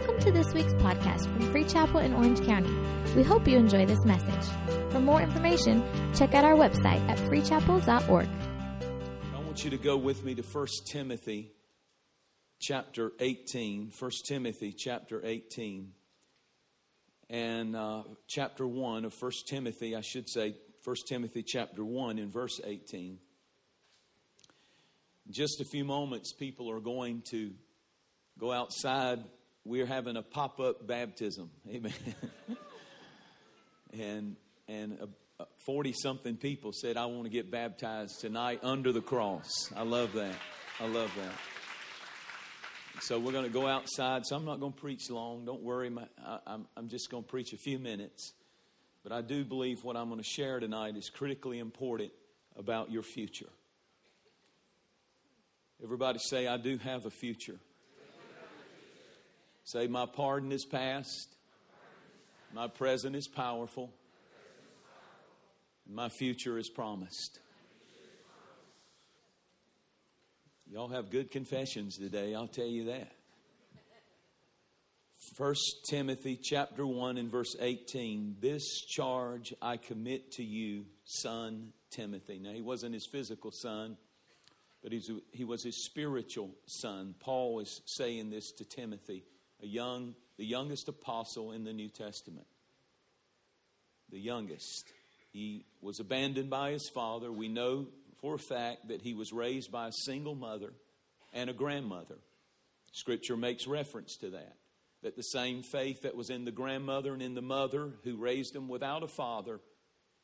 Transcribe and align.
Welcome 0.00 0.20
to 0.20 0.32
this 0.32 0.54
week's 0.54 0.72
podcast 0.72 1.24
from 1.24 1.52
Free 1.52 1.62
Chapel 1.62 2.00
in 2.00 2.14
Orange 2.14 2.42
County. 2.46 2.74
We 3.14 3.22
hope 3.22 3.46
you 3.46 3.58
enjoy 3.58 3.84
this 3.84 4.02
message. 4.06 4.50
For 4.90 4.98
more 4.98 5.20
information, 5.20 5.84
check 6.14 6.32
out 6.32 6.42
our 6.42 6.54
website 6.54 7.06
at 7.06 7.18
freechapel.org. 7.18 8.26
I 8.26 9.38
want 9.40 9.62
you 9.62 9.68
to 9.68 9.76
go 9.76 9.98
with 9.98 10.24
me 10.24 10.34
to 10.36 10.42
1 10.42 10.66
Timothy 10.90 11.52
chapter 12.62 13.12
18. 13.20 13.92
1 13.98 14.10
Timothy 14.26 14.72
chapter 14.72 15.20
18. 15.22 15.92
And 17.28 17.76
uh, 17.76 18.04
chapter 18.26 18.66
1 18.66 19.04
of 19.04 19.12
1 19.20 19.32
Timothy, 19.50 19.94
I 19.94 20.00
should 20.00 20.30
say 20.30 20.56
1 20.82 20.96
Timothy 21.06 21.42
chapter 21.42 21.84
1 21.84 22.18
in 22.18 22.30
verse 22.30 22.58
18. 22.64 23.18
In 25.26 25.32
just 25.32 25.60
a 25.60 25.64
few 25.66 25.84
moments, 25.84 26.32
people 26.32 26.70
are 26.70 26.80
going 26.80 27.22
to 27.32 27.50
go 28.38 28.50
outside. 28.50 29.22
We're 29.64 29.86
having 29.86 30.16
a 30.16 30.22
pop 30.22 30.58
up 30.60 30.86
baptism. 30.86 31.50
Amen. 31.68 31.92
and 33.98 34.36
and 34.68 34.98
forty 35.64 35.92
something 35.92 36.36
people 36.36 36.72
said, 36.72 36.96
"I 36.96 37.06
want 37.06 37.24
to 37.24 37.30
get 37.30 37.50
baptized 37.50 38.20
tonight 38.20 38.60
under 38.62 38.92
the 38.92 39.02
cross." 39.02 39.70
I 39.76 39.82
love 39.82 40.12
that. 40.14 40.34
I 40.80 40.86
love 40.86 41.12
that. 41.16 41.32
So 43.02 43.18
we're 43.18 43.32
going 43.32 43.44
to 43.44 43.50
go 43.50 43.66
outside. 43.66 44.26
So 44.26 44.36
I'm 44.36 44.44
not 44.44 44.60
going 44.60 44.72
to 44.72 44.78
preach 44.78 45.10
long. 45.10 45.44
Don't 45.44 45.62
worry. 45.62 45.90
My, 45.90 46.04
I, 46.24 46.38
am 46.46 46.66
I'm 46.76 46.88
just 46.88 47.10
going 47.10 47.22
to 47.22 47.28
preach 47.28 47.52
a 47.52 47.56
few 47.56 47.78
minutes. 47.78 48.34
But 49.02 49.12
I 49.12 49.22
do 49.22 49.44
believe 49.44 49.82
what 49.82 49.96
I'm 49.96 50.08
going 50.08 50.20
to 50.20 50.28
share 50.28 50.60
tonight 50.60 50.96
is 50.96 51.08
critically 51.08 51.58
important 51.58 52.12
about 52.56 52.90
your 52.90 53.02
future. 53.02 53.48
Everybody 55.82 56.18
say, 56.18 56.46
I 56.46 56.58
do 56.58 56.76
have 56.78 57.06
a 57.06 57.10
future. 57.10 57.58
Say, 59.72 59.86
my 59.86 60.04
pardon 60.04 60.50
is 60.50 60.64
past, 60.64 61.36
my 62.52 62.66
present 62.66 63.14
is 63.14 63.28
powerful, 63.28 63.92
my 65.88 66.08
future 66.08 66.58
is 66.58 66.68
promised. 66.68 67.38
Y'all 70.68 70.88
have 70.88 71.08
good 71.08 71.30
confessions 71.30 71.98
today, 71.98 72.34
I'll 72.34 72.48
tell 72.48 72.66
you 72.66 72.86
that. 72.86 73.12
1 75.36 75.54
Timothy 75.88 76.36
chapter 76.42 76.84
1 76.84 77.16
and 77.16 77.30
verse 77.30 77.54
18 77.60 78.38
This 78.40 78.80
charge 78.88 79.54
I 79.62 79.76
commit 79.76 80.32
to 80.32 80.42
you, 80.42 80.86
son 81.04 81.72
Timothy. 81.90 82.40
Now, 82.40 82.50
he 82.50 82.60
wasn't 82.60 82.94
his 82.94 83.06
physical 83.06 83.52
son, 83.52 83.98
but 84.82 84.90
he 85.30 85.44
was 85.44 85.62
his 85.62 85.84
spiritual 85.84 86.50
son. 86.66 87.14
Paul 87.20 87.60
is 87.60 87.82
saying 87.86 88.30
this 88.30 88.50
to 88.58 88.64
Timothy, 88.64 89.22
a 89.62 89.66
young, 89.66 90.14
the 90.36 90.44
youngest 90.44 90.88
apostle 90.88 91.52
in 91.52 91.64
the 91.64 91.72
New 91.72 91.88
Testament. 91.88 92.46
The 94.10 94.18
youngest. 94.18 94.90
He 95.32 95.64
was 95.80 96.00
abandoned 96.00 96.50
by 96.50 96.72
his 96.72 96.88
father. 96.88 97.30
We 97.30 97.48
know 97.48 97.86
for 98.20 98.34
a 98.34 98.38
fact 98.38 98.88
that 98.88 99.02
he 99.02 99.14
was 99.14 99.32
raised 99.32 99.70
by 99.70 99.88
a 99.88 99.92
single 99.92 100.34
mother 100.34 100.72
and 101.32 101.48
a 101.48 101.54
grandmother. 101.54 102.18
Scripture 102.92 103.36
makes 103.36 103.66
reference 103.66 104.16
to 104.16 104.30
that. 104.30 104.56
That 105.02 105.16
the 105.16 105.22
same 105.22 105.62
faith 105.62 106.02
that 106.02 106.16
was 106.16 106.28
in 106.28 106.44
the 106.44 106.50
grandmother 106.50 107.12
and 107.12 107.22
in 107.22 107.34
the 107.34 107.40
mother 107.40 107.92
who 108.04 108.16
raised 108.16 108.54
him 108.54 108.68
without 108.68 109.02
a 109.02 109.08
father 109.08 109.60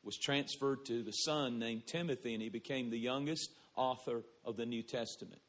was 0.03 0.17
transferred 0.17 0.85
to 0.85 1.01
the 1.01 1.11
son 1.11 1.57
named 1.57 1.87
Timothy, 1.87 2.33
and 2.33 2.43
he 2.43 2.49
became 2.49 2.89
the 2.89 2.99
youngest 2.99 3.49
author 3.75 4.23
of 4.45 4.55
the 4.55 4.65
New 4.65 4.83
Testament. 4.83 5.41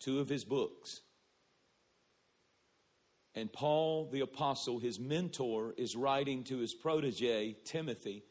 Two 0.00 0.20
of 0.20 0.28
his 0.28 0.44
books. 0.44 1.02
And 3.34 3.52
Paul 3.52 4.10
the 4.10 4.20
Apostle, 4.20 4.78
his 4.78 4.98
mentor, 4.98 5.74
is 5.76 5.96
writing 5.96 6.44
to 6.44 6.58
his 6.58 6.74
protege, 6.74 7.56
Timothy, 7.64 8.24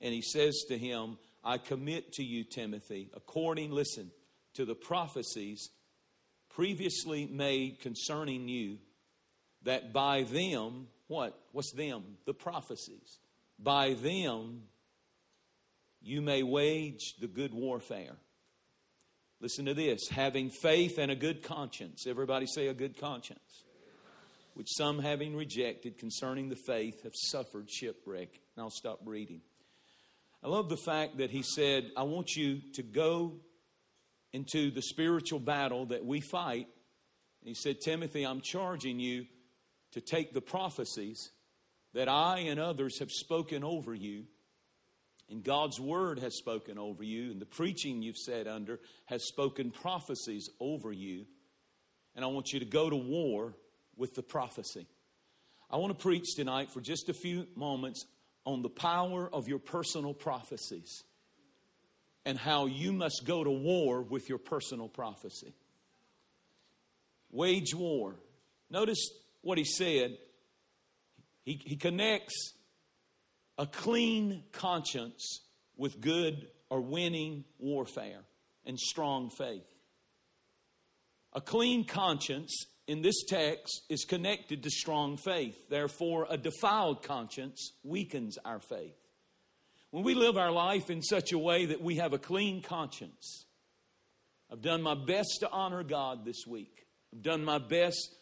and 0.00 0.12
he 0.12 0.22
says 0.22 0.64
to 0.68 0.78
him, 0.78 1.18
I 1.44 1.58
commit 1.58 2.12
to 2.14 2.24
you, 2.24 2.44
Timothy, 2.44 3.10
according, 3.14 3.70
listen, 3.70 4.10
to 4.54 4.64
the 4.64 4.74
prophecies 4.74 5.70
previously 6.50 7.26
made 7.26 7.80
concerning 7.80 8.48
you, 8.48 8.78
that 9.62 9.92
by 9.92 10.24
them, 10.24 10.88
what? 11.06 11.38
What's 11.52 11.72
them? 11.72 12.02
The 12.26 12.34
prophecies. 12.34 13.18
By 13.58 13.94
them, 13.94 14.62
you 16.02 16.22
may 16.22 16.42
wage 16.42 17.14
the 17.20 17.26
good 17.26 17.54
warfare. 17.54 18.16
Listen 19.40 19.64
to 19.66 19.74
this 19.74 20.08
having 20.08 20.50
faith 20.50 20.98
and 20.98 21.10
a 21.10 21.16
good 21.16 21.42
conscience. 21.42 22.06
Everybody 22.06 22.46
say 22.46 22.66
a 22.66 22.74
good 22.74 22.98
conscience. 22.98 23.64
Which 24.54 24.68
some, 24.70 24.98
having 24.98 25.36
rejected 25.36 25.98
concerning 25.98 26.48
the 26.48 26.56
faith, 26.56 27.02
have 27.04 27.14
suffered 27.14 27.70
shipwreck. 27.70 28.28
And 28.56 28.62
I'll 28.62 28.70
stop 28.70 29.00
reading. 29.04 29.40
I 30.42 30.48
love 30.48 30.68
the 30.68 30.76
fact 30.76 31.18
that 31.18 31.30
he 31.30 31.42
said, 31.42 31.90
I 31.96 32.02
want 32.02 32.34
you 32.34 32.60
to 32.74 32.82
go 32.82 33.34
into 34.32 34.70
the 34.70 34.82
spiritual 34.82 35.40
battle 35.40 35.86
that 35.86 36.04
we 36.04 36.20
fight. 36.20 36.66
And 37.40 37.48
he 37.48 37.54
said, 37.54 37.80
Timothy, 37.80 38.24
I'm 38.24 38.40
charging 38.40 39.00
you 39.00 39.26
to 39.92 40.00
take 40.00 40.32
the 40.32 40.40
prophecies 40.40 41.30
that 41.94 42.08
I 42.08 42.38
and 42.40 42.60
others 42.60 43.00
have 43.00 43.10
spoken 43.10 43.64
over 43.64 43.94
you, 43.94 44.24
and 45.28 45.42
God's 45.42 45.80
word 45.80 46.18
has 46.20 46.36
spoken 46.36 46.78
over 46.78 47.02
you, 47.02 47.30
and 47.30 47.40
the 47.40 47.46
preaching 47.46 48.02
you've 48.02 48.16
said 48.16 48.46
under 48.46 48.80
has 49.06 49.26
spoken 49.26 49.70
prophecies 49.70 50.48
over 50.60 50.92
you. 50.92 51.26
And 52.14 52.24
I 52.24 52.28
want 52.28 52.52
you 52.52 52.60
to 52.60 52.66
go 52.66 52.90
to 52.90 52.96
war 52.96 53.54
with 53.96 54.14
the 54.14 54.22
prophecy. 54.22 54.86
I 55.70 55.76
want 55.76 55.96
to 55.96 56.02
preach 56.02 56.34
tonight 56.34 56.70
for 56.70 56.80
just 56.80 57.08
a 57.08 57.14
few 57.14 57.46
moments 57.54 58.04
on 58.44 58.62
the 58.62 58.68
power 58.68 59.28
of 59.32 59.48
your 59.48 59.58
personal 59.58 60.14
prophecies 60.14 61.04
and 62.24 62.38
how 62.38 62.66
you 62.66 62.92
must 62.92 63.24
go 63.24 63.44
to 63.44 63.50
war 63.50 64.02
with 64.02 64.28
your 64.28 64.38
personal 64.38 64.88
prophecy. 64.88 65.54
Wage 67.30 67.74
war. 67.74 68.16
Notice 68.70 69.10
what 69.42 69.58
he 69.58 69.64
said. 69.64 70.16
He, 71.44 71.60
he 71.64 71.76
connects 71.76 72.54
a 73.56 73.66
clean 73.66 74.42
conscience 74.52 75.40
with 75.76 76.00
good 76.00 76.48
or 76.68 76.80
winning 76.80 77.44
warfare 77.58 78.22
and 78.64 78.78
strong 78.78 79.30
faith. 79.30 79.66
A 81.32 81.40
clean 81.40 81.84
conscience 81.84 82.66
in 82.90 83.02
this 83.02 83.22
text 83.22 83.82
is 83.88 84.04
connected 84.04 84.64
to 84.64 84.68
strong 84.68 85.16
faith. 85.16 85.68
Therefore, 85.68 86.26
a 86.28 86.36
defiled 86.36 87.04
conscience 87.04 87.70
weakens 87.84 88.36
our 88.44 88.58
faith. 88.58 88.96
When 89.92 90.02
we 90.02 90.14
live 90.14 90.36
our 90.36 90.50
life 90.50 90.90
in 90.90 91.00
such 91.00 91.30
a 91.30 91.38
way 91.38 91.66
that 91.66 91.80
we 91.80 91.98
have 91.98 92.14
a 92.14 92.18
clean 92.18 92.62
conscience, 92.62 93.46
I've 94.50 94.60
done 94.60 94.82
my 94.82 94.96
best 94.96 95.36
to 95.38 95.50
honor 95.50 95.84
God 95.84 96.24
this 96.24 96.48
week. 96.48 96.84
I've 97.12 97.22
done 97.22 97.44
my 97.44 97.58
best 97.58 98.12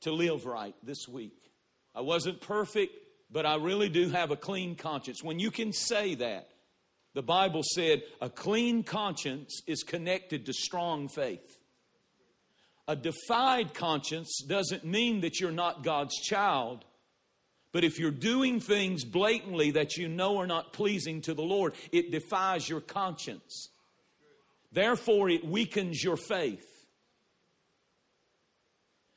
to 0.00 0.10
live 0.10 0.44
right 0.44 0.74
this 0.82 1.06
week. 1.06 1.52
I 1.94 2.00
wasn't 2.00 2.40
perfect, 2.40 2.96
but 3.30 3.46
I 3.46 3.58
really 3.58 3.90
do 3.90 4.08
have 4.08 4.32
a 4.32 4.36
clean 4.36 4.74
conscience. 4.74 5.22
When 5.22 5.38
you 5.38 5.52
can 5.52 5.72
say 5.72 6.16
that, 6.16 6.48
the 7.14 7.22
Bible 7.22 7.62
said 7.62 8.02
a 8.20 8.28
clean 8.28 8.82
conscience 8.82 9.62
is 9.68 9.84
connected 9.84 10.46
to 10.46 10.52
strong 10.52 11.06
faith. 11.06 11.60
A 12.86 12.96
defied 12.96 13.72
conscience 13.72 14.42
doesn't 14.46 14.84
mean 14.84 15.22
that 15.22 15.40
you're 15.40 15.50
not 15.50 15.82
God's 15.82 16.20
child. 16.20 16.84
But 17.72 17.82
if 17.82 17.98
you're 17.98 18.10
doing 18.10 18.60
things 18.60 19.04
blatantly 19.04 19.72
that 19.72 19.96
you 19.96 20.06
know 20.08 20.38
are 20.38 20.46
not 20.46 20.72
pleasing 20.72 21.22
to 21.22 21.34
the 21.34 21.42
Lord, 21.42 21.74
it 21.90 22.12
defies 22.12 22.68
your 22.68 22.80
conscience. 22.80 23.70
Therefore, 24.70 25.28
it 25.28 25.44
weakens 25.44 26.02
your 26.02 26.16
faith. 26.16 26.66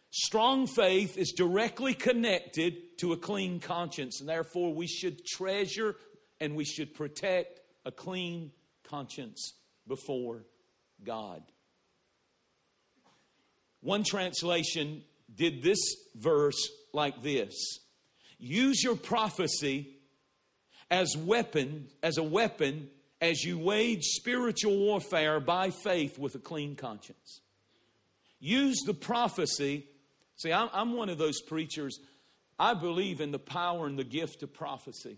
Strong 0.09 0.67
faith 0.67 1.17
is 1.17 1.33
directly 1.33 1.93
connected 1.93 2.97
to 2.97 3.13
a 3.13 3.17
clean 3.17 3.59
conscience, 3.59 4.19
and 4.19 4.27
therefore 4.27 4.73
we 4.73 4.87
should 4.87 5.23
treasure 5.25 5.95
and 6.39 6.55
we 6.55 6.65
should 6.65 6.95
protect 6.95 7.59
a 7.85 7.91
clean 7.91 8.51
conscience 8.83 9.53
before 9.87 10.45
God. 11.03 11.43
One 13.81 14.03
translation 14.03 15.03
did 15.33 15.61
this 15.61 15.79
verse 16.15 16.69
like 16.93 17.21
this 17.21 17.79
Use 18.39 18.83
your 18.83 18.95
prophecy 18.95 19.95
as 20.89 21.17
weapon, 21.17 21.87
as 22.01 22.17
a 22.17 22.23
weapon, 22.23 22.89
as 23.19 23.43
you 23.43 23.57
wage 23.57 24.03
spiritual 24.03 24.77
warfare 24.77 25.39
by 25.39 25.69
faith 25.71 26.17
with 26.19 26.35
a 26.35 26.39
clean 26.39 26.75
conscience. 26.75 27.41
Use 28.39 28.83
the 28.85 28.93
prophecy. 28.93 29.85
See, 30.37 30.53
I'm, 30.53 30.69
I'm 30.71 30.93
one 30.93 31.09
of 31.09 31.17
those 31.17 31.41
preachers. 31.41 31.99
I 32.59 32.73
believe 32.73 33.21
in 33.21 33.31
the 33.31 33.39
power 33.39 33.87
and 33.87 33.97
the 33.97 34.03
gift 34.03 34.43
of 34.43 34.53
prophecy. 34.53 35.17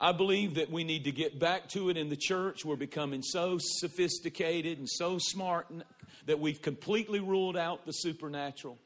I 0.00 0.12
believe 0.12 0.54
that 0.54 0.70
we 0.70 0.84
need 0.84 1.04
to 1.04 1.12
get 1.12 1.38
back 1.38 1.68
to 1.70 1.88
it 1.88 1.96
in 1.96 2.08
the 2.08 2.16
church. 2.16 2.64
We're 2.64 2.76
becoming 2.76 3.22
so 3.22 3.58
sophisticated 3.60 4.78
and 4.78 4.88
so 4.88 5.18
smart 5.18 5.70
that 6.26 6.40
we've 6.40 6.62
completely 6.62 7.20
ruled 7.20 7.56
out 7.56 7.86
the 7.86 7.92
supernatural. 7.92 8.78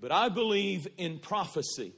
But 0.00 0.12
I 0.12 0.28
believe 0.28 0.88
in 0.96 1.18
prophecy. 1.18 1.92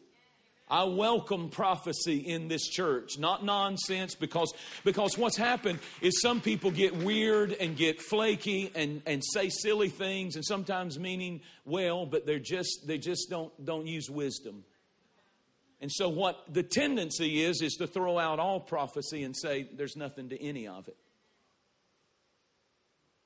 I 0.69 0.85
welcome 0.85 1.51
prophecy 1.51 2.17
in 2.17 2.49
this 2.49 2.67
church, 2.67 3.19
not 3.19 3.45
nonsense, 3.45 4.15
because, 4.15 4.55
because 4.85 5.19
what's 5.19 5.37
happened 5.37 5.81
is 6.01 6.21
some 6.23 6.41
people 6.41 6.71
get 6.71 6.97
weird 6.97 7.53
and 7.53 7.77
get 7.77 8.01
flaky 8.01 8.73
and, 8.75 9.03
and 9.05 9.23
say 9.35 9.51
silly 9.51 9.91
things 9.91 10.35
and 10.35 10.45
sometimes 10.45 10.99
meaning 10.99 11.43
well, 11.67 12.07
but 12.07 12.25
they're 12.25 12.39
just, 12.39 12.87
they 12.87 12.97
just 12.97 13.29
don't, 13.29 13.53
don't 13.63 13.87
use 13.87 14.09
wisdom. 14.09 14.65
And 15.83 15.91
so 15.93 16.09
what 16.09 16.43
the 16.49 16.63
tendency 16.63 17.43
is, 17.43 17.61
is 17.61 17.75
to 17.75 17.87
throw 17.87 18.19
out 18.19 18.39
all 18.39 18.59
prophecy 18.59 19.25
and 19.25 19.37
say 19.37 19.69
there's 19.75 19.97
nothing 19.97 20.31
to 20.31 20.43
any 20.43 20.69
of 20.69 20.89
it. 20.89 20.97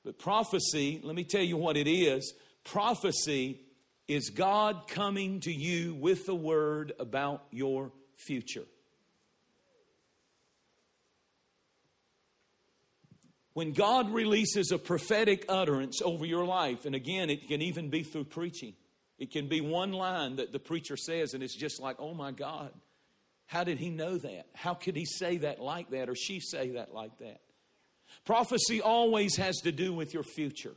But 0.07 0.19
prophecy, 0.19 1.01
let 1.03 1.17
me 1.17 1.25
tell 1.25 1.43
you 1.43 1.57
what 1.57 1.75
it 1.75 1.85
is. 1.85 2.33
Prophecy 2.63 3.59
is 4.07 4.29
God 4.29 4.87
coming 4.87 5.41
to 5.41 5.51
you 5.51 5.95
with 5.95 6.25
the 6.25 6.33
word 6.33 6.93
about 6.97 7.43
your 7.51 7.91
future. 8.15 8.63
When 13.51 13.73
God 13.73 14.09
releases 14.13 14.71
a 14.71 14.77
prophetic 14.77 15.43
utterance 15.49 16.01
over 16.01 16.25
your 16.25 16.45
life, 16.45 16.85
and 16.85 16.95
again, 16.95 17.29
it 17.29 17.49
can 17.49 17.61
even 17.61 17.89
be 17.89 18.03
through 18.03 18.23
preaching, 18.23 18.75
it 19.19 19.33
can 19.33 19.49
be 19.49 19.59
one 19.59 19.91
line 19.91 20.37
that 20.37 20.53
the 20.53 20.59
preacher 20.59 20.95
says, 20.95 21.33
and 21.33 21.43
it's 21.43 21.53
just 21.53 21.81
like, 21.81 21.97
oh 21.99 22.13
my 22.13 22.31
God, 22.31 22.71
how 23.45 23.65
did 23.65 23.77
he 23.77 23.89
know 23.89 24.17
that? 24.17 24.45
How 24.53 24.73
could 24.73 24.95
he 24.95 25.03
say 25.03 25.39
that 25.39 25.59
like 25.59 25.89
that, 25.89 26.07
or 26.07 26.15
she 26.15 26.39
say 26.39 26.69
that 26.75 26.93
like 26.93 27.17
that? 27.17 27.41
Prophecy 28.25 28.81
always 28.81 29.35
has 29.37 29.57
to 29.63 29.71
do 29.71 29.93
with 29.93 30.13
your 30.13 30.23
future. 30.23 30.73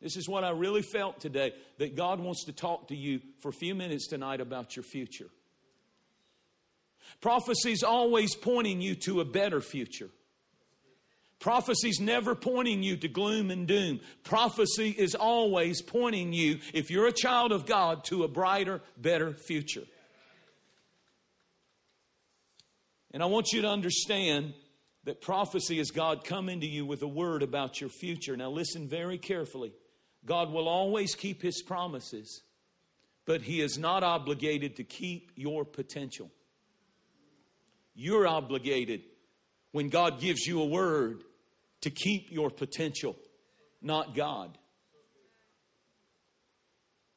This 0.00 0.16
is 0.16 0.28
what 0.28 0.44
I 0.44 0.50
really 0.50 0.82
felt 0.82 1.20
today 1.20 1.54
that 1.78 1.96
God 1.96 2.20
wants 2.20 2.44
to 2.44 2.52
talk 2.52 2.88
to 2.88 2.96
you 2.96 3.20
for 3.40 3.48
a 3.48 3.52
few 3.52 3.74
minutes 3.74 4.06
tonight 4.06 4.40
about 4.40 4.76
your 4.76 4.82
future. 4.82 5.28
Prophecy 7.20 7.72
is 7.72 7.82
always 7.82 8.34
pointing 8.34 8.80
you 8.80 8.94
to 8.96 9.20
a 9.20 9.24
better 9.24 9.60
future. 9.60 10.10
Prophecy's 11.38 12.00
never 12.00 12.34
pointing 12.34 12.82
you 12.82 12.96
to 12.96 13.08
gloom 13.08 13.50
and 13.50 13.66
doom. 13.66 14.00
Prophecy 14.24 14.90
is 14.90 15.14
always 15.14 15.82
pointing 15.82 16.32
you, 16.32 16.58
if 16.72 16.90
you're 16.90 17.06
a 17.06 17.12
child 17.12 17.52
of 17.52 17.66
God, 17.66 18.04
to 18.04 18.24
a 18.24 18.28
brighter, 18.28 18.80
better 18.96 19.32
future. 19.32 19.84
And 23.12 23.22
I 23.22 23.26
want 23.26 23.52
you 23.52 23.62
to 23.62 23.68
understand 23.68 24.54
that 25.06 25.20
prophecy 25.20 25.78
is 25.78 25.92
God 25.92 26.24
coming 26.24 26.60
to 26.60 26.66
you 26.66 26.84
with 26.84 27.00
a 27.00 27.08
word 27.08 27.44
about 27.44 27.80
your 27.80 27.88
future. 27.88 28.36
Now, 28.36 28.50
listen 28.50 28.88
very 28.88 29.18
carefully. 29.18 29.72
God 30.24 30.52
will 30.52 30.68
always 30.68 31.14
keep 31.14 31.40
his 31.40 31.62
promises, 31.62 32.42
but 33.24 33.40
he 33.40 33.60
is 33.60 33.78
not 33.78 34.02
obligated 34.02 34.76
to 34.76 34.84
keep 34.84 35.30
your 35.36 35.64
potential. 35.64 36.28
You're 37.94 38.26
obligated 38.26 39.02
when 39.70 39.90
God 39.90 40.20
gives 40.20 40.44
you 40.44 40.60
a 40.60 40.66
word 40.66 41.22
to 41.82 41.90
keep 41.90 42.32
your 42.32 42.50
potential, 42.50 43.16
not 43.80 44.16
God. 44.16 44.58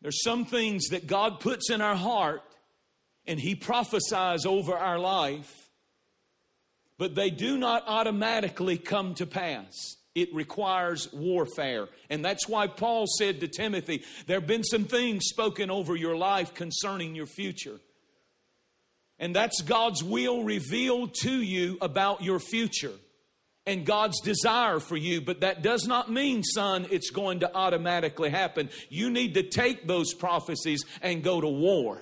There's 0.02 0.22
some 0.24 0.46
things 0.46 0.90
that 0.90 1.08
God 1.08 1.40
puts 1.40 1.72
in 1.72 1.82
our 1.82 1.96
heart 1.96 2.44
and 3.26 3.40
he 3.40 3.56
prophesies 3.56 4.46
over 4.46 4.78
our 4.78 5.00
life, 5.00 5.69
but 7.00 7.16
they 7.16 7.32
do 7.32 7.58
not 7.58 7.84
automatically 7.88 8.78
come 8.78 9.16
to 9.16 9.26
pass. 9.26 9.96
It 10.14 10.36
requires 10.36 11.12
warfare. 11.14 11.88
And 12.10 12.24
that's 12.24 12.48
why 12.48 12.68
Paul 12.68 13.06
said 13.08 13.40
to 13.40 13.48
Timothy, 13.48 14.04
There 14.28 14.40
have 14.40 14.48
been 14.48 14.66
some 14.66 14.84
things 14.84 15.24
spoken 15.26 15.72
over 15.72 15.96
your 15.96 16.18
life 16.18 16.54
concerning 16.54 17.16
your 17.16 17.26
future. 17.26 17.80
And 19.18 19.36
that's 19.36 19.62
God's 19.62 20.04
will 20.04 20.44
revealed 20.44 21.14
to 21.22 21.32
you 21.32 21.78
about 21.82 22.22
your 22.22 22.40
future 22.40 22.94
and 23.66 23.86
God's 23.86 24.20
desire 24.22 24.80
for 24.80 24.98
you. 24.98 25.22
But 25.22 25.42
that 25.42 25.62
does 25.62 25.88
not 25.88 26.12
mean, 26.12 26.44
son, 26.44 26.88
it's 26.92 27.12
going 27.12 27.42
to 27.42 27.56
automatically 27.56 28.30
happen. 28.30 28.70
You 28.90 29.10
need 29.10 29.36
to 29.36 29.44
take 29.44 29.88
those 29.88 30.14
prophecies 30.14 30.84
and 31.02 31.24
go 31.24 31.40
to 31.40 31.48
war. 31.48 32.02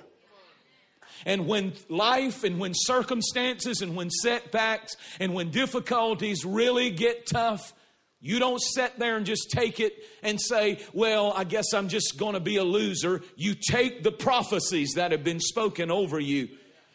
And 1.25 1.47
when 1.47 1.73
life 1.89 2.43
and 2.43 2.59
when 2.59 2.73
circumstances 2.73 3.81
and 3.81 3.95
when 3.95 4.09
setbacks 4.09 4.95
and 5.19 5.33
when 5.33 5.51
difficulties 5.51 6.45
really 6.45 6.89
get 6.89 7.25
tough, 7.25 7.73
you 8.19 8.39
don't 8.39 8.61
sit 8.61 8.97
there 8.97 9.15
and 9.15 9.25
just 9.25 9.51
take 9.51 9.79
it 9.79 9.93
and 10.23 10.41
say, 10.41 10.79
Well, 10.93 11.33
I 11.35 11.43
guess 11.43 11.73
I'm 11.73 11.87
just 11.87 12.17
going 12.17 12.33
to 12.33 12.39
be 12.39 12.57
a 12.57 12.63
loser. 12.63 13.21
You 13.35 13.53
take 13.53 14.03
the 14.03 14.11
prophecies 14.11 14.93
that 14.95 15.11
have 15.11 15.23
been 15.23 15.39
spoken 15.39 15.91
over 15.91 16.19
you 16.19 16.49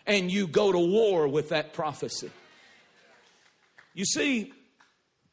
and 0.06 0.30
you 0.30 0.46
go 0.46 0.72
to 0.72 0.78
war 0.78 1.28
with 1.28 1.50
that 1.50 1.74
prophecy. 1.74 2.30
You 3.94 4.04
see, 4.04 4.52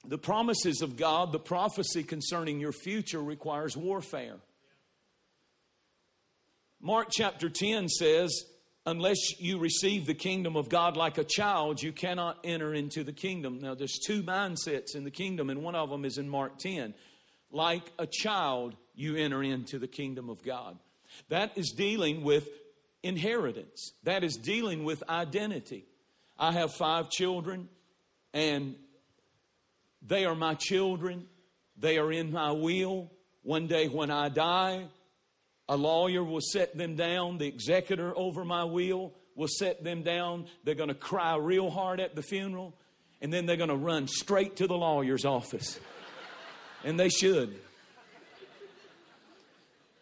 the 0.06 0.18
promises 0.18 0.82
of 0.82 0.96
God, 0.96 1.32
the 1.32 1.40
prophecy 1.40 2.04
concerning 2.04 2.60
your 2.60 2.72
future 2.72 3.22
requires 3.22 3.76
warfare. 3.76 4.36
Mark 6.82 7.10
chapter 7.12 7.50
10 7.50 7.90
says, 7.90 8.46
unless 8.90 9.40
you 9.40 9.60
receive 9.60 10.06
the 10.06 10.14
kingdom 10.14 10.56
of 10.56 10.68
God 10.68 10.98
like 10.98 11.18
a 11.18 11.24
child, 11.24 11.82
you 11.82 11.92
cannot 11.92 12.38
enter 12.44 12.74
into 12.74 13.04
the 13.04 13.14
kingdom. 13.14 13.60
Now, 13.62 13.76
there's 13.76 14.00
two 14.06 14.24
mindsets 14.24 14.96
in 14.96 15.04
the 15.04 15.12
kingdom, 15.12 15.50
and 15.50 15.64
one 15.64 15.76
of 15.76 15.90
them 15.90 16.06
is 16.06 16.18
in 16.18 16.28
Mark 16.28 16.58
10. 16.58 16.94
Like 17.52 17.84
a 17.98 18.08
child, 18.08 18.76
you 18.96 19.16
enter 19.16 19.44
into 19.44 19.80
the 19.80 19.88
kingdom 19.88 20.30
of 20.30 20.44
God. 20.44 20.78
That 21.30 21.58
is 21.58 21.72
dealing 21.72 22.24
with 22.24 22.48
inheritance, 23.04 23.94
that 24.04 24.24
is 24.24 24.36
dealing 24.36 24.84
with 24.84 25.04
identity. 25.08 25.86
I 26.38 26.52
have 26.54 26.74
five 26.74 27.10
children, 27.10 27.70
and 28.34 28.76
they 30.02 30.26
are 30.26 30.36
my 30.36 30.54
children. 30.54 31.28
They 31.78 31.98
are 31.98 32.12
in 32.12 32.32
my 32.32 32.52
will. 32.52 33.12
One 33.44 33.68
day 33.68 33.88
when 33.88 34.12
I 34.12 34.30
die, 34.30 34.86
a 35.70 35.78
lawyer 35.78 36.24
will 36.24 36.42
set 36.42 36.76
them 36.76 36.96
down. 36.96 37.38
The 37.38 37.46
executor 37.46 38.12
over 38.18 38.44
my 38.44 38.64
will 38.64 39.14
will 39.36 39.48
set 39.48 39.84
them 39.84 40.02
down. 40.02 40.48
They're 40.64 40.76
going 40.76 40.90
to 40.90 40.96
cry 40.96 41.38
real 41.38 41.70
hard 41.70 42.00
at 42.00 42.16
the 42.16 42.24
funeral, 42.24 42.74
and 43.22 43.32
then 43.32 43.46
they're 43.46 43.56
going 43.56 43.70
to 43.70 43.76
run 43.76 44.08
straight 44.08 44.58
to 44.58 44.68
the 44.68 44.76
lawyer's 44.76 45.26
office. 45.26 45.80
and 46.84 47.00
they 47.00 47.10
should. 47.10 47.56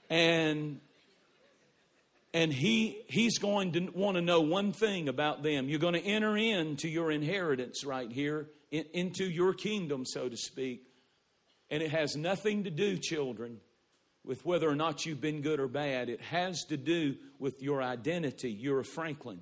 And 0.10 0.80
and 2.34 2.54
he 2.54 3.02
he's 3.10 3.38
going 3.38 3.74
to 3.74 3.90
want 3.94 4.16
to 4.16 4.22
know 4.22 4.40
one 4.40 4.72
thing 4.72 5.10
about 5.10 5.44
them. 5.44 5.68
You're 5.68 5.80
going 5.80 5.96
to 5.96 6.04
enter 6.04 6.38
into 6.38 6.88
your 6.88 7.12
inheritance 7.12 7.84
right 7.84 8.10
here, 8.10 8.48
in, 8.72 8.86
into 8.94 9.26
your 9.26 9.54
kingdom, 9.54 10.06
so 10.06 10.30
to 10.30 10.38
speak. 10.38 10.84
And 11.70 11.84
it 11.84 11.92
has 11.92 12.16
nothing 12.16 12.64
to 12.64 12.70
do, 12.70 12.96
children, 12.96 13.60
with 14.28 14.46
whether 14.46 14.70
or 14.70 14.76
not 14.76 15.06
you've 15.06 15.22
been 15.22 15.42
good 15.42 15.60
or 15.60 15.68
bad. 15.68 16.10
It 16.10 16.22
has 16.22 16.66
to 16.66 16.78
do 16.78 17.16
with 17.40 17.64
your 17.64 17.82
identity. 17.82 18.52
You're 18.52 18.82
a 18.82 18.86
Franklin. 18.86 19.40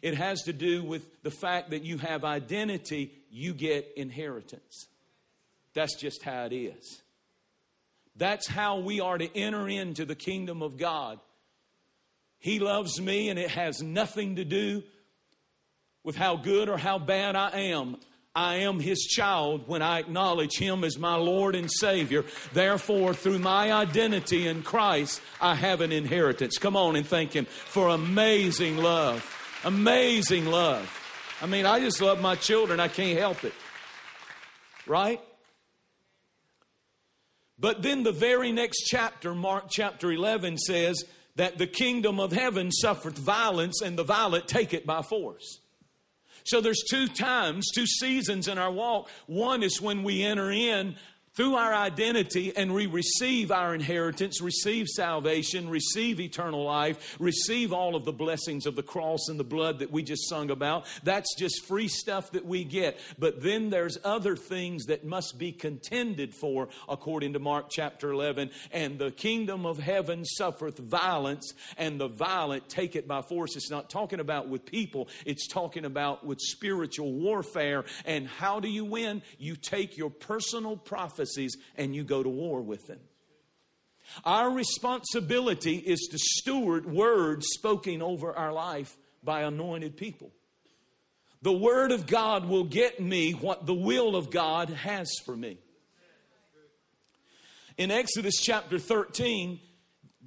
It 0.00 0.14
has 0.14 0.42
to 0.42 0.52
do 0.52 0.84
with 0.84 1.22
the 1.22 1.30
fact 1.30 1.70
that 1.70 1.82
you 1.82 1.98
have 1.98 2.24
identity, 2.24 3.12
you 3.30 3.52
get 3.52 3.92
inheritance. 3.96 4.86
That's 5.74 5.96
just 5.96 6.22
how 6.22 6.44
it 6.44 6.54
is. 6.54 7.02
That's 8.16 8.48
how 8.48 8.78
we 8.78 9.00
are 9.00 9.18
to 9.18 9.36
enter 9.36 9.68
into 9.68 10.04
the 10.04 10.14
kingdom 10.14 10.62
of 10.62 10.76
God. 10.76 11.18
He 12.38 12.60
loves 12.60 13.00
me, 13.00 13.30
and 13.30 13.38
it 13.38 13.50
has 13.50 13.82
nothing 13.82 14.36
to 14.36 14.44
do 14.44 14.84
with 16.04 16.14
how 16.14 16.36
good 16.36 16.68
or 16.68 16.78
how 16.78 16.98
bad 16.98 17.34
I 17.34 17.50
am. 17.72 17.96
I 18.38 18.58
am 18.58 18.78
his 18.78 19.00
child 19.00 19.64
when 19.66 19.82
I 19.82 19.98
acknowledge 19.98 20.56
him 20.56 20.84
as 20.84 20.96
my 20.96 21.16
Lord 21.16 21.56
and 21.56 21.68
Savior. 21.68 22.24
Therefore, 22.52 23.12
through 23.12 23.40
my 23.40 23.72
identity 23.72 24.46
in 24.46 24.62
Christ, 24.62 25.20
I 25.40 25.56
have 25.56 25.80
an 25.80 25.90
inheritance. 25.90 26.56
Come 26.56 26.76
on 26.76 26.94
and 26.94 27.04
thank 27.04 27.32
him 27.32 27.46
for 27.46 27.88
amazing 27.88 28.76
love. 28.76 29.26
Amazing 29.64 30.46
love. 30.46 30.88
I 31.42 31.46
mean, 31.46 31.66
I 31.66 31.80
just 31.80 32.00
love 32.00 32.20
my 32.20 32.36
children. 32.36 32.78
I 32.78 32.86
can't 32.86 33.18
help 33.18 33.42
it. 33.42 33.54
Right? 34.86 35.20
But 37.58 37.82
then 37.82 38.04
the 38.04 38.12
very 38.12 38.52
next 38.52 38.84
chapter, 38.86 39.34
Mark 39.34 39.64
chapter 39.68 40.12
11, 40.12 40.58
says 40.58 41.02
that 41.34 41.58
the 41.58 41.66
kingdom 41.66 42.20
of 42.20 42.30
heaven 42.30 42.70
suffereth 42.70 43.18
violence, 43.18 43.82
and 43.82 43.98
the 43.98 44.04
violent 44.04 44.46
take 44.46 44.72
it 44.72 44.86
by 44.86 45.02
force. 45.02 45.58
So 46.48 46.62
there's 46.62 46.82
two 46.88 47.08
times, 47.08 47.70
two 47.74 47.86
seasons 47.86 48.48
in 48.48 48.56
our 48.56 48.72
walk. 48.72 49.10
One 49.26 49.62
is 49.62 49.82
when 49.82 50.02
we 50.02 50.24
enter 50.24 50.50
in 50.50 50.96
through 51.38 51.54
our 51.54 51.72
identity 51.72 52.52
and 52.56 52.74
we 52.74 52.86
receive 52.86 53.52
our 53.52 53.72
inheritance, 53.72 54.40
receive 54.40 54.88
salvation, 54.88 55.68
receive 55.68 56.18
eternal 56.18 56.64
life, 56.64 57.16
receive 57.20 57.72
all 57.72 57.94
of 57.94 58.04
the 58.04 58.12
blessings 58.12 58.66
of 58.66 58.74
the 58.74 58.82
cross 58.82 59.28
and 59.28 59.38
the 59.38 59.44
blood 59.44 59.78
that 59.78 59.92
we 59.92 60.02
just 60.02 60.28
sung 60.28 60.50
about. 60.50 60.84
That's 61.04 61.36
just 61.36 61.64
free 61.64 61.86
stuff 61.86 62.32
that 62.32 62.44
we 62.44 62.64
get. 62.64 62.98
But 63.20 63.40
then 63.40 63.70
there's 63.70 63.98
other 64.02 64.34
things 64.34 64.86
that 64.86 65.04
must 65.04 65.38
be 65.38 65.52
contended 65.52 66.34
for 66.34 66.70
according 66.88 67.34
to 67.34 67.38
Mark 67.38 67.66
chapter 67.70 68.10
11. 68.10 68.50
And 68.72 68.98
the 68.98 69.12
kingdom 69.12 69.64
of 69.64 69.78
heaven 69.78 70.24
suffereth 70.24 70.78
violence, 70.78 71.54
and 71.76 72.00
the 72.00 72.08
violent 72.08 72.68
take 72.68 72.96
it 72.96 73.06
by 73.06 73.22
force. 73.22 73.54
It's 73.54 73.70
not 73.70 73.88
talking 73.88 74.18
about 74.18 74.48
with 74.48 74.66
people, 74.66 75.08
it's 75.24 75.46
talking 75.46 75.84
about 75.84 76.26
with 76.26 76.40
spiritual 76.40 77.12
warfare. 77.12 77.84
And 78.04 78.26
how 78.26 78.58
do 78.58 78.68
you 78.68 78.84
win? 78.84 79.22
You 79.38 79.54
take 79.54 79.96
your 79.96 80.10
personal 80.10 80.76
prophecy 80.76 81.27
and 81.76 81.94
you 81.94 82.04
go 82.04 82.22
to 82.22 82.28
war 82.28 82.60
with 82.62 82.86
them. 82.86 83.00
Our 84.24 84.50
responsibility 84.50 85.76
is 85.76 86.08
to 86.10 86.18
steward 86.18 86.86
words 86.86 87.46
spoken 87.50 88.00
over 88.02 88.32
our 88.32 88.52
life 88.52 88.96
by 89.22 89.42
anointed 89.42 89.96
people. 89.96 90.32
The 91.42 91.52
Word 91.52 91.92
of 91.92 92.06
God 92.06 92.48
will 92.48 92.64
get 92.64 93.00
me 93.00 93.32
what 93.32 93.66
the 93.66 93.74
will 93.74 94.16
of 94.16 94.30
God 94.30 94.70
has 94.70 95.10
for 95.24 95.36
me. 95.36 95.58
In 97.76 97.92
Exodus 97.92 98.40
chapter 98.42 98.78
13, 98.78 99.60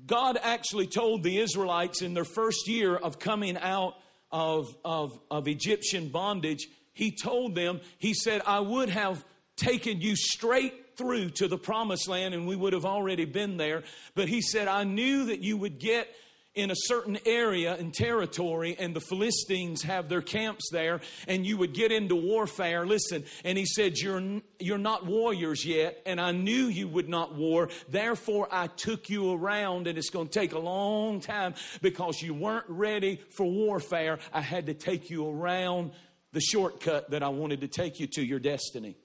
God 0.06 0.38
actually 0.42 0.88
told 0.88 1.24
the 1.24 1.40
Israelites 1.40 2.02
in 2.02 2.14
their 2.14 2.24
first 2.24 2.68
year 2.68 2.96
of 2.96 3.20
coming 3.20 3.58
out 3.58 3.96
of, 4.32 4.74
of, 4.86 5.20
of 5.30 5.48
Egyptian 5.48 6.10
bondage, 6.10 6.68
He 6.94 7.12
told 7.12 7.56
them, 7.56 7.82
He 7.98 8.14
said, 8.14 8.42
I 8.46 8.62
would 8.62 8.90
have 8.90 9.24
taken 9.58 10.00
you 10.00 10.16
straight 10.16 10.74
through 11.02 11.30
to 11.32 11.48
the 11.48 11.58
promised 11.58 12.08
land 12.08 12.34
and 12.34 12.48
we 12.48 12.56
would 12.56 12.74
have 12.74 12.86
already 12.86 13.26
been 13.26 13.58
there. 13.58 13.84
But 14.14 14.30
he 14.30 14.42
said, 14.42 14.68
I 14.68 14.84
knew 14.84 15.26
that 15.26 15.40
you 15.40 15.58
would 15.58 15.80
get 15.80 16.08
in 16.54 16.70
a 16.70 16.76
certain 16.76 17.18
area 17.26 17.74
and 17.74 17.94
territory 17.94 18.76
and 18.78 18.94
the 18.94 19.00
Philistines 19.00 19.84
have 19.84 20.10
their 20.10 20.22
camps 20.22 20.70
there 20.72 21.00
and 21.28 21.46
you 21.46 21.58
would 21.58 21.74
get 21.74 21.92
into 21.92 22.16
warfare. 22.16 22.86
Listen 22.86 23.24
and 23.46 23.58
he 23.58 23.66
said 23.66 23.98
you're 23.98 24.42
you're 24.60 24.78
not 24.78 25.06
warriors 25.06 25.66
yet 25.66 26.02
and 26.06 26.20
I 26.20 26.34
knew 26.34 26.66
you 26.66 26.90
would 26.90 27.08
not 27.08 27.34
war. 27.34 27.70
Therefore 27.88 28.50
I 28.52 28.68
took 28.68 29.10
you 29.10 29.32
around 29.32 29.88
and 29.88 29.98
it's 29.98 30.10
going 30.10 30.28
to 30.28 30.40
take 30.40 30.52
a 30.52 30.60
long 30.60 31.22
time 31.22 31.56
because 31.82 32.22
you 32.22 32.34
weren't 32.34 32.68
ready 32.68 33.22
for 33.30 33.46
warfare. 33.46 34.20
I 34.34 34.42
had 34.42 34.66
to 34.66 34.74
take 34.74 35.10
you 35.10 35.30
around 35.30 35.92
the 36.34 36.42
shortcut 36.42 37.12
that 37.12 37.24
I 37.24 37.30
wanted 37.30 37.62
to 37.62 37.68
take 37.70 38.00
you 38.00 38.08
to 38.08 38.22
your 38.22 38.40
destiny 38.40 38.98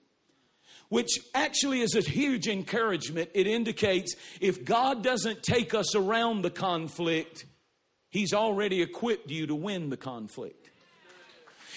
which 0.89 1.19
actually 1.35 1.81
is 1.81 1.95
a 1.95 2.01
huge 2.01 2.49
encouragement. 2.49 3.31
It 3.35 3.47
indicates 3.47 4.15
if 4.41 4.65
God 4.65 5.03
doesn't 5.03 5.43
take 5.43 5.75
us 5.75 5.95
around 5.95 6.43
the 6.43 6.51
conflict, 6.51 7.47
He's 8.11 8.33
already 8.33 8.83
equipped 8.83 9.31
you 9.31 9.47
to 9.49 9.55
win 9.55 9.91
the 9.91 9.97
conflict. 9.97 10.66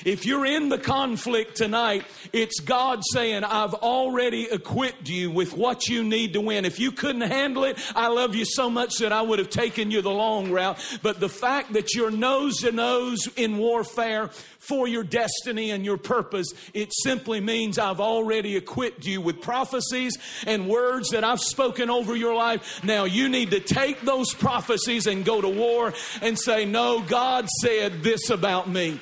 If 0.05 0.25
you're 0.25 0.45
in 0.45 0.69
the 0.69 0.77
conflict 0.77 1.57
tonight, 1.57 2.05
it's 2.31 2.59
God 2.59 3.01
saying, 3.11 3.43
I've 3.43 3.73
already 3.73 4.49
equipped 4.49 5.09
you 5.09 5.31
with 5.31 5.53
what 5.53 5.87
you 5.87 6.03
need 6.03 6.33
to 6.33 6.41
win. 6.41 6.65
If 6.65 6.79
you 6.79 6.91
couldn't 6.91 7.21
handle 7.21 7.65
it, 7.65 7.77
I 7.95 8.07
love 8.07 8.35
you 8.35 8.45
so 8.45 8.69
much 8.69 8.97
that 8.99 9.11
I 9.11 9.21
would 9.21 9.39
have 9.39 9.49
taken 9.49 9.91
you 9.91 10.01
the 10.01 10.11
long 10.11 10.51
route. 10.51 10.77
But 11.01 11.19
the 11.19 11.29
fact 11.29 11.73
that 11.73 11.93
you're 11.93 12.11
nose 12.11 12.57
to 12.59 12.71
nose 12.71 13.27
in 13.35 13.57
warfare 13.57 14.29
for 14.59 14.87
your 14.87 15.03
destiny 15.03 15.71
and 15.71 15.83
your 15.83 15.97
purpose, 15.97 16.53
it 16.73 16.91
simply 17.03 17.39
means 17.39 17.79
I've 17.79 17.99
already 17.99 18.55
equipped 18.55 19.05
you 19.05 19.21
with 19.21 19.41
prophecies 19.41 20.17
and 20.45 20.67
words 20.67 21.09
that 21.09 21.23
I've 21.23 21.39
spoken 21.39 21.89
over 21.89 22.15
your 22.15 22.35
life. 22.35 22.83
Now 22.83 23.05
you 23.05 23.29
need 23.29 23.51
to 23.51 23.59
take 23.59 24.01
those 24.01 24.33
prophecies 24.33 25.07
and 25.07 25.25
go 25.25 25.41
to 25.41 25.49
war 25.49 25.93
and 26.21 26.37
say, 26.37 26.65
No, 26.65 27.01
God 27.01 27.47
said 27.61 28.03
this 28.03 28.29
about 28.29 28.69
me. 28.69 28.99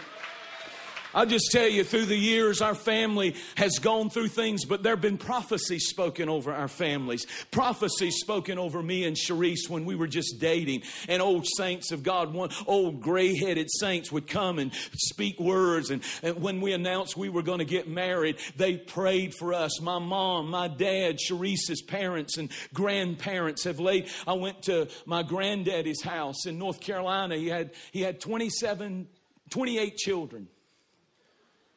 I'll 1.18 1.26
just 1.26 1.50
tell 1.52 1.68
you, 1.68 1.84
through 1.84 2.06
the 2.06 2.16
years, 2.16 2.62
our 2.62 2.76
family 2.76 3.34
has 3.56 3.80
gone 3.80 4.12
through 4.12 4.28
things, 4.28 4.66
but 4.66 4.84
there 4.84 4.94
have 4.94 5.02
been 5.02 5.18
prophecies 5.18 5.88
spoken 5.88 6.30
over 6.30 6.54
our 6.54 6.68
families. 6.68 7.26
Prophecies 7.50 8.18
spoken 8.20 8.60
over 8.60 8.84
me 8.84 9.04
and 9.04 9.18
Cherise 9.18 9.68
when 9.68 9.86
we 9.86 9.96
were 9.96 10.06
just 10.06 10.40
dating. 10.40 10.84
And 11.10 11.20
old 11.20 11.48
saints 11.58 11.92
of 11.92 12.04
God, 12.04 12.36
one 12.36 12.52
old 12.68 13.02
gray 13.02 13.36
headed 13.36 13.68
saints 13.80 14.12
would 14.12 14.28
come 14.28 14.60
and 14.60 14.72
speak 14.94 15.40
words. 15.40 15.90
And, 15.90 16.04
and 16.22 16.40
when 16.40 16.62
we 16.62 16.74
announced 16.74 17.18
we 17.18 17.30
were 17.30 17.42
going 17.42 17.60
to 17.60 17.66
get 17.66 17.88
married, 17.88 18.38
they 18.56 18.78
prayed 18.78 19.34
for 19.34 19.56
us. 19.56 19.82
My 19.82 19.98
mom, 19.98 20.52
my 20.52 20.68
dad, 20.68 21.18
Cherise's 21.18 21.82
parents, 21.82 22.38
and 22.38 22.52
grandparents 22.76 23.64
have 23.64 23.80
laid. 23.80 24.08
I 24.28 24.34
went 24.34 24.62
to 24.66 24.88
my 25.08 25.24
granddaddy's 25.24 26.04
house 26.04 26.46
in 26.46 26.60
North 26.60 26.80
Carolina. 26.80 27.38
He 27.38 27.48
had, 27.48 27.72
he 27.92 28.02
had 28.02 28.20
27, 28.20 29.08
28 29.50 29.98
children. 29.98 30.50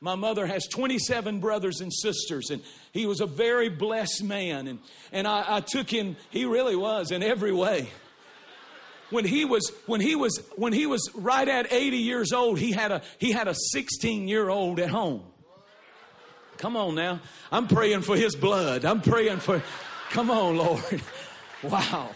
My 0.01 0.15
mother 0.15 0.47
has 0.47 0.67
27 0.67 1.41
brothers 1.41 1.81
and 1.81 1.93
sisters, 1.93 2.51
and 2.51 2.63
he 2.93 3.05
was 3.05 3.21
a 3.21 3.27
very 3.27 3.69
blessed 3.69 4.25
man. 4.25 4.67
And, 4.67 4.79
and 5.13 5.27
I, 5.29 5.45
I 5.57 5.61
took 5.61 5.91
him, 5.91 6.17
he 6.31 6.47
really 6.47 6.75
was 6.75 7.11
in 7.11 7.23
every 7.23 7.53
way. 7.53 7.91
When 9.11 9.25
he 9.25 9.45
was 9.45 9.73
when 9.87 10.01
he 10.01 10.15
was 10.15 10.41
when 10.55 10.73
he 10.73 10.87
was 10.87 11.11
right 11.17 11.49
at 11.49 11.73
80 11.73 11.97
years 11.97 12.33
old, 12.33 12.61
he 12.61 12.71
had 12.71 12.93
a 12.93 13.03
he 13.19 13.33
had 13.33 13.49
a 13.49 13.55
16 13.55 14.29
year 14.29 14.49
old 14.49 14.79
at 14.79 14.89
home. 14.89 15.25
Come 16.59 16.77
on 16.77 16.95
now. 16.95 17.21
I'm 17.51 17.67
praying 17.67 18.03
for 18.03 18.17
his 18.17 18.37
blood. 18.37 18.85
I'm 18.85 19.01
praying 19.01 19.39
for 19.39 19.65
come 20.11 20.31
on, 20.31 20.57
Lord. 20.57 21.03
Wow. 21.63 22.15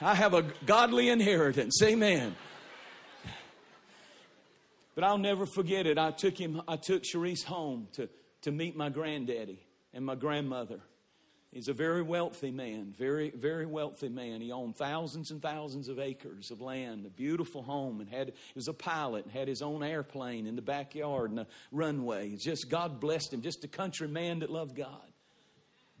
I 0.00 0.14
have 0.14 0.32
a 0.32 0.40
godly 0.64 1.10
inheritance. 1.10 1.82
Amen. 1.82 2.36
But 4.96 5.04
I'll 5.04 5.18
never 5.18 5.46
forget 5.46 5.86
it. 5.86 5.98
I 5.98 6.10
took 6.10 6.36
him, 6.36 6.62
I 6.66 6.76
took 6.76 7.04
Cherise 7.04 7.44
home 7.44 7.86
to, 7.92 8.08
to 8.42 8.50
meet 8.50 8.76
my 8.76 8.88
granddaddy 8.88 9.60
and 9.92 10.04
my 10.04 10.16
grandmother. 10.16 10.80
He's 11.52 11.68
a 11.68 11.74
very 11.74 12.02
wealthy 12.02 12.50
man, 12.50 12.94
very, 12.98 13.30
very 13.30 13.66
wealthy 13.66 14.08
man. 14.08 14.40
He 14.40 14.52
owned 14.52 14.74
thousands 14.76 15.30
and 15.30 15.40
thousands 15.40 15.88
of 15.88 15.98
acres 15.98 16.50
of 16.50 16.60
land, 16.60 17.06
a 17.06 17.10
beautiful 17.10 17.62
home, 17.62 18.00
and 18.00 18.10
had 18.10 18.28
he 18.28 18.52
was 18.54 18.68
a 18.68 18.74
pilot 18.74 19.24
and 19.24 19.32
had 19.32 19.48
his 19.48 19.62
own 19.62 19.82
airplane 19.82 20.46
in 20.46 20.56
the 20.56 20.62
backyard 20.62 21.30
and 21.30 21.40
a 21.40 21.46
runway. 21.70 22.34
Just 22.36 22.68
God 22.68 22.98
blessed 22.98 23.32
him, 23.32 23.42
just 23.42 23.64
a 23.64 23.68
country 23.68 24.08
man 24.08 24.40
that 24.40 24.50
loved 24.50 24.74
God 24.74 25.05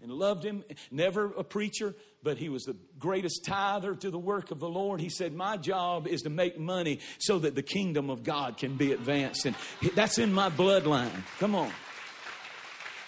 and 0.02 0.10
loved 0.10 0.44
him. 0.44 0.64
Never 0.90 1.32
a 1.36 1.44
preacher, 1.44 1.94
but 2.22 2.38
he 2.38 2.48
was 2.48 2.64
the 2.64 2.76
greatest 2.98 3.44
tither 3.44 3.94
to 3.94 4.10
the 4.10 4.18
work 4.18 4.50
of 4.50 4.60
the 4.60 4.68
Lord. 4.68 5.00
He 5.00 5.08
said, 5.08 5.32
My 5.34 5.56
job 5.56 6.06
is 6.06 6.22
to 6.22 6.30
make 6.30 6.58
money 6.58 7.00
so 7.18 7.38
that 7.38 7.54
the 7.54 7.62
kingdom 7.62 8.10
of 8.10 8.22
God 8.22 8.56
can 8.56 8.76
be 8.76 8.92
advanced. 8.92 9.46
And 9.46 9.56
that's 9.94 10.18
in 10.18 10.32
my 10.32 10.50
bloodline. 10.50 11.10
Come 11.38 11.54
on. 11.54 11.70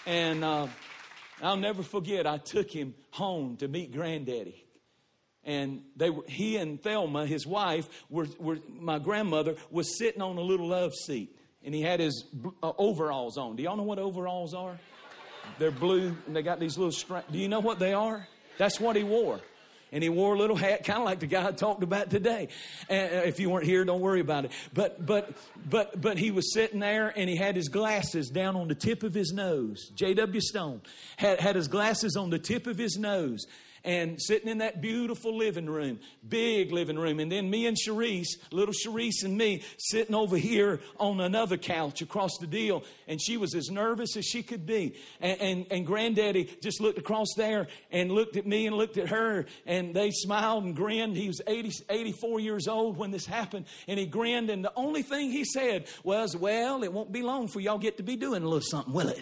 And 0.05 0.43
uh, 0.43 0.67
I'll 1.41 1.57
never 1.57 1.83
forget, 1.83 2.25
I 2.25 2.37
took 2.37 2.71
him 2.71 2.95
home 3.11 3.57
to 3.57 3.67
meet 3.67 3.91
granddaddy. 3.91 4.65
And 5.43 5.81
they 5.95 6.09
were, 6.09 6.23
he 6.27 6.57
and 6.57 6.81
Thelma, 6.81 7.25
his 7.25 7.47
wife, 7.47 7.87
were, 8.09 8.27
were, 8.39 8.57
my 8.67 8.99
grandmother, 8.99 9.55
was 9.71 9.97
sitting 9.97 10.21
on 10.21 10.37
a 10.37 10.41
little 10.41 10.67
love 10.67 10.93
seat. 10.93 11.35
And 11.63 11.73
he 11.73 11.81
had 11.81 11.99
his 11.99 12.25
uh, 12.63 12.71
overalls 12.77 13.37
on. 13.37 13.55
Do 13.55 13.63
y'all 13.63 13.77
know 13.77 13.83
what 13.83 13.99
overalls 13.99 14.53
are? 14.53 14.79
They're 15.57 15.71
blue 15.71 16.15
and 16.27 16.35
they 16.35 16.41
got 16.41 16.59
these 16.59 16.77
little 16.77 16.91
straps. 16.91 17.31
Do 17.31 17.37
you 17.37 17.47
know 17.47 17.59
what 17.59 17.79
they 17.79 17.93
are? 17.93 18.27
That's 18.57 18.79
what 18.79 18.95
he 18.95 19.03
wore. 19.03 19.39
And 19.91 20.03
he 20.03 20.09
wore 20.09 20.35
a 20.35 20.37
little 20.37 20.55
hat, 20.55 20.83
kind 20.83 20.99
of 20.99 21.05
like 21.05 21.19
the 21.19 21.25
guy 21.25 21.47
I 21.47 21.51
talked 21.51 21.81
about 21.81 22.11
today. 22.11 22.49
And 22.89 23.11
uh, 23.11 23.21
if 23.25 23.39
you 23.39 23.49
weren't 23.49 23.65
here, 23.65 23.83
don't 23.85 24.01
worry 24.01 24.19
about 24.19 24.45
it. 24.45 24.51
But, 24.71 25.03
but, 25.03 25.31
but, 25.67 25.99
but 25.99 26.17
he 26.19 26.29
was 26.29 26.53
sitting 26.53 26.79
there 26.79 27.11
and 27.15 27.27
he 27.27 27.35
had 27.35 27.55
his 27.55 27.69
glasses 27.69 28.29
down 28.29 28.55
on 28.55 28.67
the 28.67 28.75
tip 28.75 29.01
of 29.01 29.15
his 29.15 29.31
nose. 29.33 29.91
J.W. 29.95 30.41
Stone 30.41 30.81
had, 31.17 31.39
had 31.39 31.55
his 31.55 31.67
glasses 31.67 32.15
on 32.15 32.29
the 32.29 32.37
tip 32.37 32.67
of 32.67 32.77
his 32.77 32.97
nose 32.97 33.47
and 33.83 34.21
sitting 34.21 34.49
in 34.49 34.59
that 34.59 34.81
beautiful 34.81 35.35
living 35.35 35.69
room, 35.69 35.99
big 36.27 36.71
living 36.71 36.97
room. 36.97 37.19
And 37.19 37.31
then 37.31 37.49
me 37.49 37.65
and 37.65 37.77
Cherise, 37.77 38.27
little 38.51 38.73
Cherise 38.73 39.23
and 39.23 39.37
me, 39.37 39.63
sitting 39.77 40.15
over 40.15 40.37
here 40.37 40.79
on 40.99 41.19
another 41.21 41.57
couch 41.57 42.01
across 42.01 42.37
the 42.39 42.47
deal. 42.47 42.83
And 43.07 43.21
she 43.21 43.37
was 43.37 43.55
as 43.55 43.69
nervous 43.69 44.17
as 44.17 44.25
she 44.25 44.43
could 44.43 44.65
be. 44.65 44.95
And, 45.21 45.41
and, 45.41 45.65
and 45.71 45.85
granddaddy 45.85 46.57
just 46.61 46.81
looked 46.81 46.99
across 46.99 47.27
there 47.35 47.67
and 47.91 48.11
looked 48.11 48.37
at 48.37 48.45
me 48.45 48.67
and 48.67 48.75
looked 48.75 48.97
at 48.97 49.09
her. 49.09 49.45
And 49.65 49.93
they 49.93 50.11
smiled 50.11 50.63
and 50.63 50.75
grinned. 50.75 51.15
He 51.15 51.27
was 51.27 51.41
80, 51.47 51.71
84 51.89 52.39
years 52.39 52.67
old 52.67 52.97
when 52.97 53.11
this 53.11 53.25
happened. 53.25 53.65
And 53.87 53.99
he 53.99 54.05
grinned. 54.05 54.49
And 54.49 54.63
the 54.63 54.73
only 54.75 55.01
thing 55.01 55.31
he 55.31 55.45
said 55.45 55.87
was, 56.03 56.35
Well, 56.35 56.83
it 56.83 56.91
won't 56.91 57.11
be 57.11 57.21
long 57.21 57.47
for 57.47 57.59
y'all 57.59 57.77
get 57.77 57.97
to 57.97 58.03
be 58.03 58.15
doing 58.15 58.43
a 58.43 58.45
little 58.45 58.61
something, 58.61 58.93
will 58.93 59.09
it? 59.09 59.19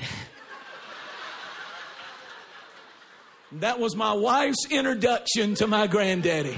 That 3.53 3.79
was 3.79 3.95
my 3.95 4.13
wife's 4.13 4.65
introduction 4.69 5.55
to 5.55 5.67
my 5.67 5.87
granddaddy. 5.87 6.57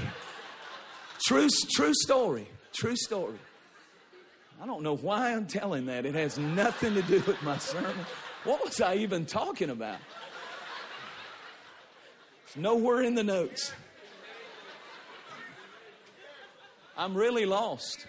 True, 1.24 1.48
true 1.72 1.94
story. 1.94 2.48
True 2.72 2.96
story. 2.96 3.38
I 4.60 4.66
don't 4.66 4.82
know 4.82 4.96
why 4.96 5.32
I'm 5.32 5.46
telling 5.46 5.86
that. 5.86 6.04
It 6.04 6.14
has 6.14 6.38
nothing 6.38 6.94
to 6.94 7.02
do 7.02 7.22
with 7.26 7.40
my 7.42 7.58
sermon. 7.58 7.94
What 8.44 8.64
was 8.64 8.80
I 8.80 8.96
even 8.96 9.24
talking 9.24 9.70
about? 9.70 9.98
It's 12.44 12.56
nowhere 12.56 13.02
in 13.02 13.14
the 13.14 13.22
notes. 13.22 13.72
I'm 16.96 17.14
really 17.14 17.46
lost. 17.46 18.06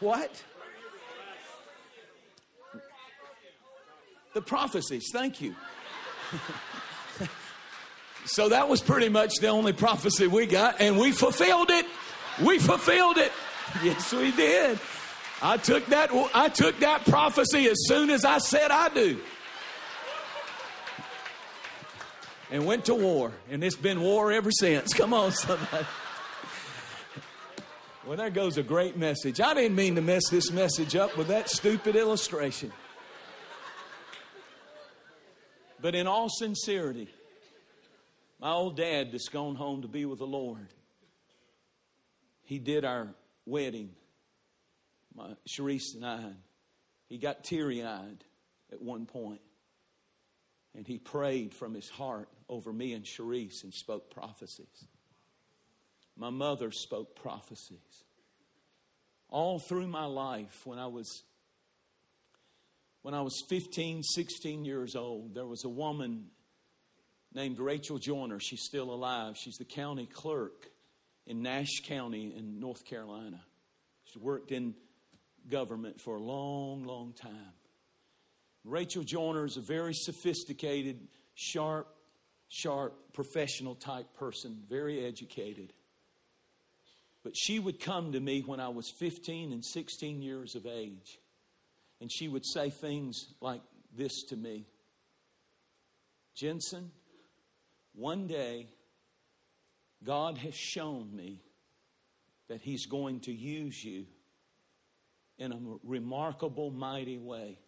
What? 0.00 0.44
The 4.34 4.42
prophecies, 4.42 5.08
thank 5.12 5.40
you. 5.40 5.56
so 8.24 8.48
that 8.50 8.68
was 8.68 8.80
pretty 8.80 9.08
much 9.08 9.36
the 9.40 9.48
only 9.48 9.72
prophecy 9.72 10.26
we 10.26 10.46
got, 10.46 10.80
and 10.80 10.98
we 10.98 11.12
fulfilled 11.12 11.70
it. 11.70 11.86
We 12.44 12.58
fulfilled 12.58 13.18
it. 13.18 13.32
Yes, 13.84 14.12
we 14.12 14.32
did. 14.32 14.80
I 15.40 15.56
took 15.56 15.86
that 15.86 16.10
I 16.34 16.48
took 16.48 16.80
that 16.80 17.04
prophecy 17.04 17.68
as 17.68 17.76
soon 17.86 18.10
as 18.10 18.24
I 18.24 18.38
said 18.38 18.72
I 18.72 18.88
do. 18.88 19.20
And 22.50 22.66
went 22.66 22.86
to 22.86 22.96
war, 22.96 23.30
and 23.48 23.62
it's 23.62 23.76
been 23.76 24.00
war 24.00 24.32
ever 24.32 24.50
since. 24.50 24.92
Come 24.94 25.14
on, 25.14 25.30
somebody. 25.30 25.86
Well, 28.04 28.16
there 28.16 28.30
goes 28.30 28.58
a 28.58 28.64
great 28.64 28.96
message. 28.96 29.40
I 29.40 29.54
didn't 29.54 29.76
mean 29.76 29.94
to 29.94 30.02
mess 30.02 30.28
this 30.30 30.50
message 30.50 30.96
up 30.96 31.16
with 31.16 31.28
that 31.28 31.48
stupid 31.48 31.94
illustration. 31.94 32.72
But 35.80 35.94
in 35.94 36.08
all 36.08 36.28
sincerity, 36.28 37.08
my 38.40 38.50
old 38.52 38.76
dad 38.76 39.12
that's 39.12 39.28
gone 39.28 39.54
home 39.54 39.82
to 39.82 39.88
be 39.88 40.06
with 40.06 40.18
the 40.18 40.26
Lord, 40.26 40.68
he 42.42 42.58
did 42.58 42.84
our 42.84 43.08
wedding, 43.44 43.90
my 45.14 45.34
Cherise 45.48 45.94
and 45.94 46.04
I. 46.04 46.32
He 47.08 47.18
got 47.18 47.44
teary 47.44 47.84
eyed 47.84 48.24
at 48.72 48.80
one 48.80 49.04
point, 49.06 49.40
and 50.74 50.86
he 50.86 50.98
prayed 50.98 51.54
from 51.54 51.74
his 51.74 51.88
heart 51.88 52.28
over 52.48 52.72
me 52.72 52.94
and 52.94 53.04
Cherise 53.04 53.62
and 53.62 53.74
spoke 53.74 54.10
prophecies. 54.10 54.86
My 56.16 56.30
mother 56.30 56.70
spoke 56.70 57.16
prophecies. 57.16 58.04
All 59.28 59.58
through 59.58 59.86
my 59.86 60.06
life, 60.06 60.62
when 60.64 60.78
I 60.78 60.86
was 60.86 61.22
when 63.02 63.14
I 63.14 63.22
was 63.22 63.42
15, 63.48 64.02
16 64.02 64.64
years 64.66 64.94
old, 64.94 65.34
there 65.34 65.46
was 65.46 65.64
a 65.64 65.70
woman 65.70 66.26
named 67.32 67.58
Rachel 67.58 67.98
Joyner. 67.98 68.40
She's 68.40 68.64
still 68.64 68.92
alive. 68.92 69.36
She's 69.36 69.56
the 69.56 69.64
county 69.64 70.06
clerk 70.06 70.70
in 71.26 71.42
Nash 71.42 71.80
County 71.84 72.34
in 72.36 72.58
North 72.58 72.84
Carolina. 72.84 73.40
She 74.04 74.18
worked 74.18 74.50
in 74.52 74.74
government 75.48 76.00
for 76.00 76.16
a 76.16 76.20
long, 76.20 76.84
long 76.84 77.12
time. 77.12 77.54
Rachel 78.64 79.02
Joyner 79.02 79.44
is 79.44 79.56
a 79.56 79.60
very 79.60 79.94
sophisticated, 79.94 80.98
sharp, 81.34 81.88
sharp, 82.48 83.12
professional 83.12 83.74
type 83.74 84.12
person, 84.14 84.62
very 84.68 85.04
educated. 85.04 85.72
But 87.22 87.32
she 87.36 87.58
would 87.58 87.80
come 87.80 88.12
to 88.12 88.20
me 88.20 88.42
when 88.44 88.60
I 88.60 88.68
was 88.68 88.90
15 88.98 89.52
and 89.52 89.64
16 89.64 90.22
years 90.22 90.54
of 90.54 90.66
age. 90.66 91.18
And 92.00 92.10
she 92.10 92.28
would 92.28 92.46
say 92.46 92.70
things 92.70 93.34
like 93.40 93.60
this 93.96 94.22
to 94.28 94.36
me 94.36 94.66
Jentezen, 96.40 96.88
one 97.94 98.26
day 98.26 98.68
God 100.04 100.38
has 100.38 100.54
shown 100.54 101.14
me 101.14 101.42
that 102.48 102.60
He's 102.60 102.86
going 102.86 103.20
to 103.20 103.32
use 103.32 103.82
you 103.84 104.06
in 105.38 105.52
a 105.52 105.58
remarkable, 105.82 106.70
mighty 106.70 107.18
way. 107.18 107.58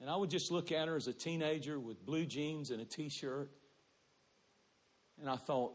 And 0.00 0.08
I 0.08 0.16
would 0.16 0.30
just 0.30 0.52
look 0.52 0.70
at 0.70 0.88
her 0.88 0.96
as 0.96 1.08
a 1.08 1.12
teenager 1.12 1.78
with 1.78 2.04
blue 2.04 2.26
jeans 2.26 2.70
and 2.70 2.80
a 2.80 2.84
t 2.84 3.08
shirt. 3.08 3.50
And 5.20 5.28
I 5.28 5.36
thought, 5.36 5.72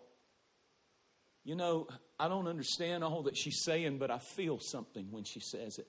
you 1.43 1.55
know, 1.55 1.87
I 2.19 2.29
don't 2.29 2.47
understand 2.47 3.03
all 3.03 3.23
that 3.23 3.35
she's 3.35 3.63
saying, 3.63 3.97
but 3.97 4.09
I 4.09 4.19
feel 4.19 4.59
something 4.59 5.07
when 5.11 5.25
she 5.25 5.41
says 5.41 5.77
it. 5.77 5.87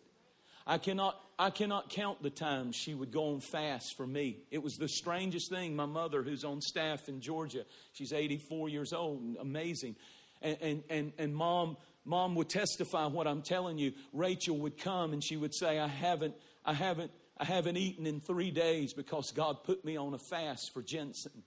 I 0.67 0.79
cannot, 0.79 1.21
I 1.39 1.51
cannot 1.51 1.91
count 1.91 2.23
the 2.23 2.31
times 2.31 2.75
she 2.75 2.95
would 2.95 3.13
go 3.13 3.35
on 3.35 3.41
fast 3.41 3.97
for 3.97 4.07
me. 4.07 4.39
It 4.51 4.63
was 4.63 4.79
the 4.79 4.89
strangest 4.89 5.51
thing. 5.51 5.77
My 5.77 5.87
mother, 5.87 6.23
who's 6.23 6.45
on 6.45 6.61
staff 6.61 7.09
in 7.09 7.21
Georgia, 7.21 7.65
she's 7.93 8.13
84 8.13 8.71
years 8.71 8.93
old, 8.93 9.37
amazing. 9.39 9.97
And, 10.41 10.57
and, 10.61 10.83
and, 10.89 11.13
and 11.19 11.37
mom, 11.37 11.77
mom 12.05 12.35
would 12.37 12.49
testify 12.49 13.07
what 13.07 13.27
I'm 13.27 13.43
telling 13.43 13.77
you. 13.77 13.93
Rachel 14.13 14.57
would 14.59 14.79
come 14.79 15.13
and 15.13 15.23
she 15.23 15.37
would 15.37 15.55
say, 15.55 15.79
I 15.79 15.89
haven't, 15.89 16.35
I 16.65 16.73
haven't, 16.73 17.11
I 17.37 17.45
haven't 17.45 17.77
eaten 17.77 18.07
in 18.07 18.21
three 18.21 18.51
days 18.51 18.95
because 18.95 19.33
God 19.33 19.65
put 19.65 19.85
me 19.85 19.97
on 19.97 20.15
a 20.15 20.19
fast 20.19 20.73
for 20.73 20.83
Jentezen 20.83 21.43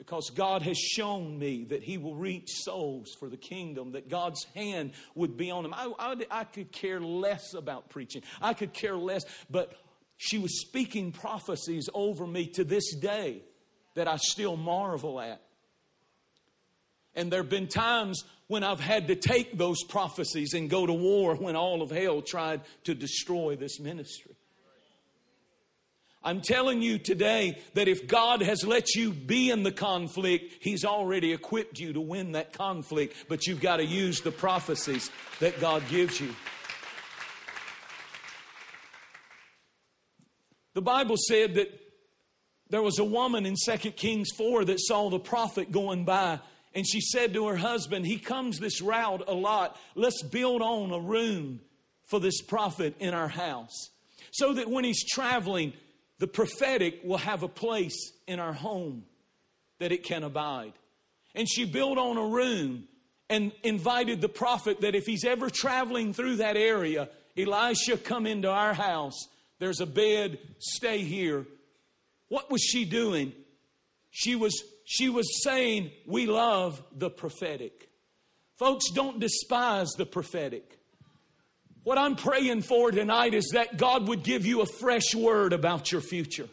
because 0.00 0.30
God 0.30 0.62
has 0.62 0.78
shown 0.78 1.38
me 1.38 1.64
that 1.64 1.82
He 1.82 1.98
will 1.98 2.14
reach 2.14 2.48
souls 2.48 3.14
for 3.18 3.28
the 3.28 3.36
kingdom, 3.36 3.92
that 3.92 4.08
God's 4.08 4.46
hand 4.56 4.92
would 5.14 5.36
be 5.36 5.50
on 5.50 5.66
Him. 5.66 5.74
I, 5.74 5.92
I, 5.98 6.16
I, 6.30 6.44
could 6.44 6.72
care 6.72 7.00
less 7.00 7.52
about 7.52 7.90
preaching, 7.90 8.22
I 8.40 8.54
could 8.54 8.72
care 8.72 8.96
less, 8.96 9.24
but 9.50 9.74
she 10.16 10.38
was 10.38 10.62
speaking 10.62 11.12
prophecies 11.12 11.90
over 11.92 12.26
me 12.26 12.46
to 12.46 12.64
this 12.64 12.94
day 12.94 13.42
that 13.94 14.08
I 14.08 14.16
still 14.16 14.56
marvel 14.56 15.20
at. 15.20 15.42
And 17.14 17.30
there 17.30 17.42
have 17.42 17.50
been 17.50 17.68
times 17.68 18.24
when 18.46 18.64
I've 18.64 18.80
had 18.80 19.08
to 19.08 19.16
take 19.16 19.58
those 19.58 19.82
prophecies 19.84 20.54
and 20.54 20.70
go 20.70 20.86
to 20.86 20.94
war 20.94 21.34
when 21.34 21.56
all 21.56 21.82
of 21.82 21.90
hell 21.90 22.22
tried 22.22 22.62
to 22.84 22.94
destroy 22.94 23.54
this 23.54 23.78
ministry. 23.78 24.34
I'm 26.22 26.42
telling 26.42 26.82
you 26.82 26.98
today 26.98 27.62
that 27.74 27.88
if 27.88 28.06
God 28.06 28.42
has 28.42 28.62
let 28.64 28.94
you 28.94 29.12
be 29.12 29.50
in 29.50 29.62
the 29.62 29.72
conflict, 29.72 30.56
He's 30.60 30.84
already 30.84 31.32
equipped 31.32 31.78
you 31.78 31.94
to 31.94 32.00
win 32.00 32.32
that 32.32 32.52
conflict, 32.52 33.16
but 33.28 33.46
you've 33.46 33.62
got 33.62 33.78
to 33.78 33.84
use 33.84 34.20
the 34.20 34.30
prophecies 34.30 35.10
that 35.40 35.58
God 35.60 35.82
gives 35.88 36.20
you. 36.20 36.34
The 40.74 40.82
Bible 40.82 41.16
said 41.16 41.54
that 41.54 41.68
there 42.68 42.82
was 42.82 42.98
a 42.98 43.04
woman 43.04 43.46
in 43.46 43.56
2 43.56 43.76
Kings 43.92 44.28
4 44.36 44.66
that 44.66 44.78
saw 44.78 45.08
the 45.08 45.18
prophet 45.18 45.72
going 45.72 46.04
by, 46.04 46.38
and 46.74 46.86
she 46.86 47.00
said 47.00 47.32
to 47.34 47.48
her 47.48 47.56
husband, 47.56 48.06
He 48.06 48.18
comes 48.18 48.58
this 48.58 48.82
route 48.82 49.24
a 49.26 49.34
lot. 49.34 49.76
Let's 49.94 50.22
build 50.22 50.60
on 50.60 50.92
a 50.92 51.00
room 51.00 51.60
for 52.04 52.20
this 52.20 52.42
prophet 52.42 52.94
in 53.00 53.14
our 53.14 53.28
house 53.28 53.90
so 54.32 54.52
that 54.54 54.70
when 54.70 54.84
he's 54.84 55.04
traveling, 55.04 55.72
the 56.20 56.28
prophetic 56.28 57.00
will 57.02 57.16
have 57.16 57.42
a 57.42 57.48
place 57.48 58.12
in 58.26 58.38
our 58.38 58.52
home 58.52 59.04
that 59.78 59.90
it 59.90 60.04
can 60.04 60.22
abide. 60.22 60.74
And 61.34 61.48
she 61.48 61.64
built 61.64 61.96
on 61.96 62.18
a 62.18 62.26
room 62.26 62.84
and 63.30 63.52
invited 63.62 64.20
the 64.20 64.28
prophet 64.28 64.82
that 64.82 64.94
if 64.94 65.06
he's 65.06 65.24
ever 65.24 65.48
traveling 65.48 66.12
through 66.12 66.36
that 66.36 66.58
area, 66.58 67.08
Elisha, 67.38 67.96
come 67.96 68.26
into 68.26 68.50
our 68.50 68.74
house. 68.74 69.28
There's 69.58 69.80
a 69.80 69.86
bed, 69.86 70.38
stay 70.58 70.98
here. 70.98 71.46
What 72.28 72.50
was 72.50 72.60
she 72.60 72.84
doing? 72.84 73.32
She 74.10 74.36
was, 74.36 74.62
she 74.84 75.08
was 75.08 75.42
saying, 75.42 75.90
We 76.06 76.26
love 76.26 76.82
the 76.94 77.08
prophetic. 77.08 77.88
Folks, 78.58 78.90
don't 78.90 79.20
despise 79.20 79.88
the 79.96 80.06
prophetic. 80.06 80.79
What 81.82 81.98
I'm 81.98 82.16
praying 82.16 82.62
for 82.62 82.90
tonight 82.90 83.34
is 83.34 83.50
that 83.54 83.76
God 83.76 84.08
would 84.08 84.22
give 84.22 84.44
you 84.44 84.60
a 84.60 84.66
fresh 84.66 85.14
word 85.14 85.52
about 85.52 85.90
your 85.90 86.02
future. 86.02 86.48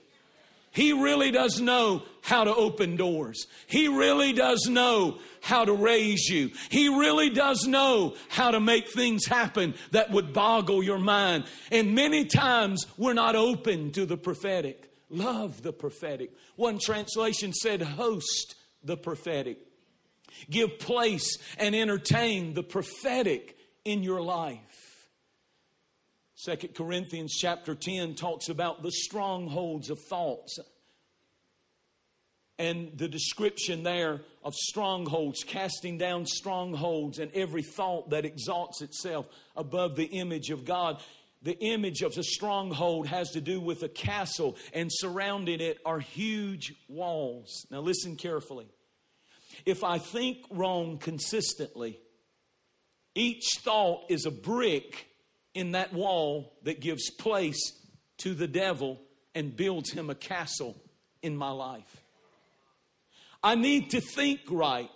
He 0.72 0.94
really 0.94 1.32
does 1.32 1.60
know 1.60 2.04
how 2.22 2.44
to 2.44 2.54
open 2.54 2.98
doors. 2.98 3.48
He 3.66 3.88
really 3.88 4.32
does 4.32 4.68
know 4.70 5.18
how 5.42 5.66
to 5.66 5.74
raise 5.74 6.30
you. 6.30 6.52
He 6.70 6.88
really 6.88 7.30
does 7.32 7.66
know 7.66 8.16
how 8.30 8.52
to 8.52 8.60
make 8.60 8.90
things 8.90 9.26
happen 9.26 9.74
that 9.92 10.12
would 10.12 10.34
boggle 10.34 10.84
your 10.84 11.00
mind. 11.00 11.46
And 11.72 11.96
many 11.96 12.26
times 12.26 12.86
we're 12.96 13.14
not 13.14 13.36
open 13.36 13.92
to 13.94 14.06
the 14.06 14.18
prophetic. 14.18 14.92
Love 15.10 15.64
the 15.64 15.74
prophetic. 15.74 16.32
One 16.58 16.80
translation 16.80 17.54
said, 17.54 17.82
host 17.82 18.56
the 18.84 18.98
prophetic. 18.98 19.58
Give 20.50 20.78
place 20.78 21.38
and 21.58 21.76
entertain 21.76 22.54
the 22.54 22.64
prophetic 22.64 23.58
in 23.84 24.04
your 24.04 24.22
life. 24.22 24.87
Second 26.40 26.76
Corinthians 26.76 27.34
chapter 27.34 27.74
10 27.74 28.14
talks 28.14 28.48
about 28.48 28.84
the 28.84 28.92
strongholds 28.92 29.90
of 29.90 30.00
thoughts. 30.00 30.60
And 32.60 32.96
the 32.96 33.08
description 33.08 33.82
there 33.82 34.22
of 34.44 34.54
strongholds, 34.54 35.44
casting 35.44 35.98
down 35.98 36.28
strongholds 36.28 37.18
and 37.18 37.32
every 37.34 37.64
thought 37.64 38.12
that 38.12 38.24
exalts 38.24 38.84
itself 38.84 39.26
above 39.56 39.96
the 39.96 40.06
image 40.06 40.52
of 40.52 40.64
God. 40.64 41.02
The 41.42 41.58
image 41.58 42.04
of 42.04 42.14
the 42.14 42.24
stronghold 42.24 43.08
has 43.08 43.32
to 43.32 43.42
do 43.42 43.60
with 43.60 43.82
a 43.82 43.90
castle, 43.90 44.58
and 44.74 44.92
surrounding 44.94 45.60
it 45.60 45.80
are 45.86 46.00
huge 46.00 46.72
walls. 46.88 47.66
Now, 47.72 47.80
listen 47.80 48.16
carefully. 48.16 48.68
If 49.66 49.84
I 49.84 49.98
think 49.98 50.46
wrong 50.52 51.00
consistently, 51.00 52.00
each 53.16 53.46
thought 53.64 54.04
is 54.10 54.28
a 54.28 54.32
brick 54.32 55.08
in 55.58 55.72
that 55.72 55.92
wall 55.92 56.54
that 56.62 56.80
gives 56.80 57.10
place 57.10 57.74
to 58.20 58.36
the 58.36 58.48
devil 58.48 59.02
and 59.34 59.56
builds 59.56 59.92
him 59.92 60.12
a 60.12 60.16
castle 60.16 60.76
in 61.24 61.36
my 61.36 61.50
life. 61.50 62.04
I 63.44 63.56
need 63.56 63.90
to 63.90 64.00
think 64.00 64.42
right. 64.52 64.90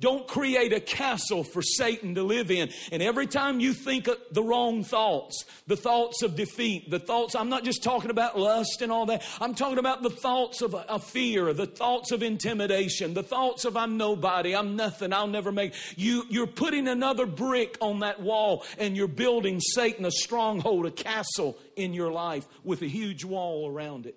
Don't 0.00 0.28
create 0.28 0.72
a 0.72 0.78
castle 0.78 1.42
for 1.42 1.60
Satan 1.60 2.14
to 2.14 2.22
live 2.22 2.52
in. 2.52 2.70
And 2.92 3.02
every 3.02 3.26
time 3.26 3.58
you 3.58 3.72
think 3.72 4.08
the 4.30 4.42
wrong 4.44 4.84
thoughts, 4.84 5.44
the 5.66 5.76
thoughts 5.76 6.22
of 6.22 6.36
defeat, 6.36 6.88
the 6.88 7.00
thoughts, 7.00 7.34
I'm 7.34 7.48
not 7.48 7.64
just 7.64 7.82
talking 7.82 8.10
about 8.10 8.38
lust 8.38 8.80
and 8.80 8.92
all 8.92 9.06
that. 9.06 9.24
I'm 9.40 9.56
talking 9.56 9.78
about 9.78 10.04
the 10.04 10.10
thoughts 10.10 10.62
of, 10.62 10.76
of 10.76 11.02
fear, 11.02 11.52
the 11.52 11.66
thoughts 11.66 12.12
of 12.12 12.22
intimidation, 12.22 13.12
the 13.12 13.24
thoughts 13.24 13.64
of 13.64 13.76
I'm 13.76 13.96
nobody, 13.96 14.54
I'm 14.54 14.76
nothing, 14.76 15.12
I'll 15.12 15.26
never 15.26 15.50
make. 15.50 15.74
You, 15.96 16.24
you're 16.28 16.46
putting 16.46 16.86
another 16.86 17.26
brick 17.26 17.76
on 17.80 17.98
that 18.00 18.20
wall 18.20 18.64
and 18.78 18.96
you're 18.96 19.08
building 19.08 19.58
Satan 19.58 20.04
a 20.04 20.12
stronghold, 20.12 20.86
a 20.86 20.92
castle 20.92 21.58
in 21.74 21.92
your 21.92 22.12
life 22.12 22.46
with 22.62 22.82
a 22.82 22.88
huge 22.88 23.24
wall 23.24 23.68
around 23.68 24.06
it. 24.06 24.14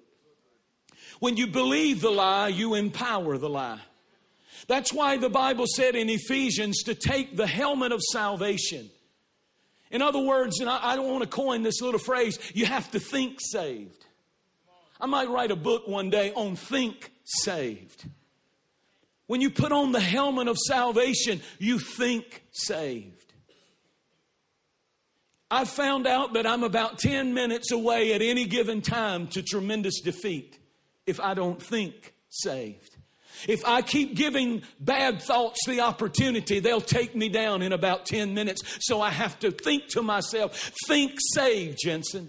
When 1.19 1.37
you 1.37 1.47
believe 1.47 2.01
the 2.01 2.11
lie, 2.11 2.49
you 2.49 2.75
empower 2.75 3.39
the 3.39 3.49
lie. 3.49 3.79
That's 4.67 4.93
why 4.93 5.17
the 5.17 5.29
Bible 5.29 5.65
said 5.67 5.95
in 5.95 6.09
Ephesians 6.09 6.83
to 6.83 6.95
take 6.95 7.35
the 7.35 7.47
helmet 7.47 7.91
of 7.91 8.01
salvation. 8.11 8.89
In 9.91 10.01
other 10.01 10.19
words, 10.19 10.59
and 10.59 10.69
I, 10.69 10.95
don't 10.95 11.09
want 11.09 11.23
to 11.23 11.29
coin 11.29 11.63
this 11.63 11.81
little 11.81 11.99
phrase, 11.99 12.39
you 12.53 12.65
have 12.65 12.89
to 12.91 12.99
think 12.99 13.39
saved. 13.41 14.05
I 14.99 15.05
might 15.05 15.29
write 15.29 15.51
a 15.51 15.55
book 15.55 15.87
one 15.87 16.09
day 16.09 16.31
on 16.33 16.55
think 16.55 17.11
saved. 17.25 18.05
When 19.27 19.41
you 19.41 19.49
put 19.49 19.71
on 19.71 19.91
the 19.91 19.99
helmet 19.99 20.47
of 20.47 20.57
salvation, 20.57 21.41
you 21.59 21.79
think 21.79 22.43
saved. 22.51 23.33
I 25.49 25.65
found 25.65 26.07
out 26.07 26.33
that 26.33 26.47
I'm 26.47 26.63
about 26.63 26.97
10 26.97 27.33
minutes 27.33 27.71
away 27.71 28.13
at 28.13 28.21
any 28.21 28.45
given 28.45 28.81
time 28.81 29.27
to 29.27 29.41
tremendous 29.41 29.99
defeat 29.99 30.57
if 31.05 31.19
I 31.19 31.33
don't 31.33 31.61
think 31.61 32.13
saved. 32.29 32.90
If 33.47 33.65
I 33.65 33.81
keep 33.81 34.15
giving 34.15 34.63
bad 34.79 35.21
thoughts 35.21 35.59
the 35.67 35.81
opportunity, 35.81 36.59
they'll 36.59 36.81
take 36.81 37.15
me 37.15 37.29
down 37.29 37.61
in 37.61 37.73
about 37.73 38.05
10 38.05 38.33
minutes. 38.33 38.61
So 38.81 39.01
I 39.01 39.09
have 39.09 39.39
to 39.39 39.51
think 39.51 39.87
to 39.89 40.01
myself, 40.01 40.71
think 40.87 41.13
save, 41.33 41.75
Jentezen. 41.83 42.27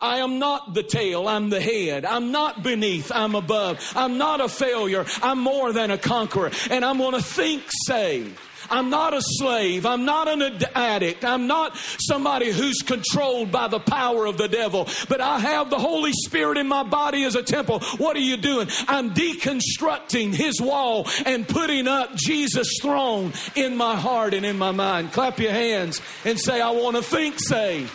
I 0.00 0.18
am 0.18 0.40
not 0.40 0.74
the 0.74 0.82
tail, 0.82 1.28
I'm 1.28 1.48
the 1.48 1.60
head. 1.60 2.04
I'm 2.04 2.32
not 2.32 2.64
beneath, 2.64 3.12
I'm 3.12 3.36
above. 3.36 3.92
I'm 3.94 4.18
not 4.18 4.40
a 4.40 4.48
failure, 4.48 5.06
I'm 5.22 5.38
more 5.38 5.72
than 5.72 5.92
a 5.92 5.98
conqueror. 5.98 6.50
And 6.70 6.84
I'm 6.84 6.98
going 6.98 7.14
to 7.14 7.22
think 7.22 7.62
save. 7.86 8.40
I'm 8.70 8.90
not 8.90 9.14
a 9.14 9.20
slave. 9.22 9.86
I'm 9.86 10.04
not 10.04 10.28
an 10.28 10.42
addict. 10.74 11.24
I'm 11.24 11.46
not 11.46 11.76
somebody 11.98 12.50
who's 12.50 12.78
controlled 12.78 13.50
by 13.52 13.68
the 13.68 13.80
power 13.80 14.26
of 14.26 14.38
the 14.38 14.48
devil. 14.48 14.88
But 15.08 15.20
I 15.20 15.38
have 15.38 15.70
the 15.70 15.78
Holy 15.78 16.12
Spirit 16.12 16.58
in 16.58 16.68
my 16.68 16.82
body 16.82 17.24
as 17.24 17.34
a 17.34 17.42
temple. 17.42 17.80
What 17.98 18.16
are 18.16 18.20
you 18.20 18.36
doing? 18.36 18.68
I'm 18.88 19.12
deconstructing 19.12 20.34
his 20.34 20.60
wall 20.60 21.08
and 21.26 21.46
putting 21.46 21.88
up 21.88 22.14
Jesus' 22.14 22.78
throne 22.80 23.32
in 23.54 23.76
my 23.76 23.96
heart 23.96 24.34
and 24.34 24.44
in 24.44 24.58
my 24.58 24.70
mind. 24.70 25.12
Clap 25.12 25.38
your 25.38 25.52
hands 25.52 26.00
and 26.24 26.38
say, 26.38 26.60
I 26.60 26.70
want 26.70 26.96
to 26.96 27.02
think 27.02 27.38
saved. 27.38 27.92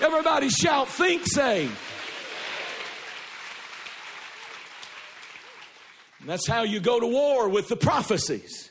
Everybody 0.00 0.50
shout, 0.50 0.88
think 0.88 1.26
saved. 1.26 1.76
that's 6.26 6.46
how 6.46 6.64
you 6.64 6.80
go 6.80 6.98
to 6.98 7.06
war 7.06 7.48
with 7.48 7.68
the 7.68 7.76
prophecies 7.76 8.70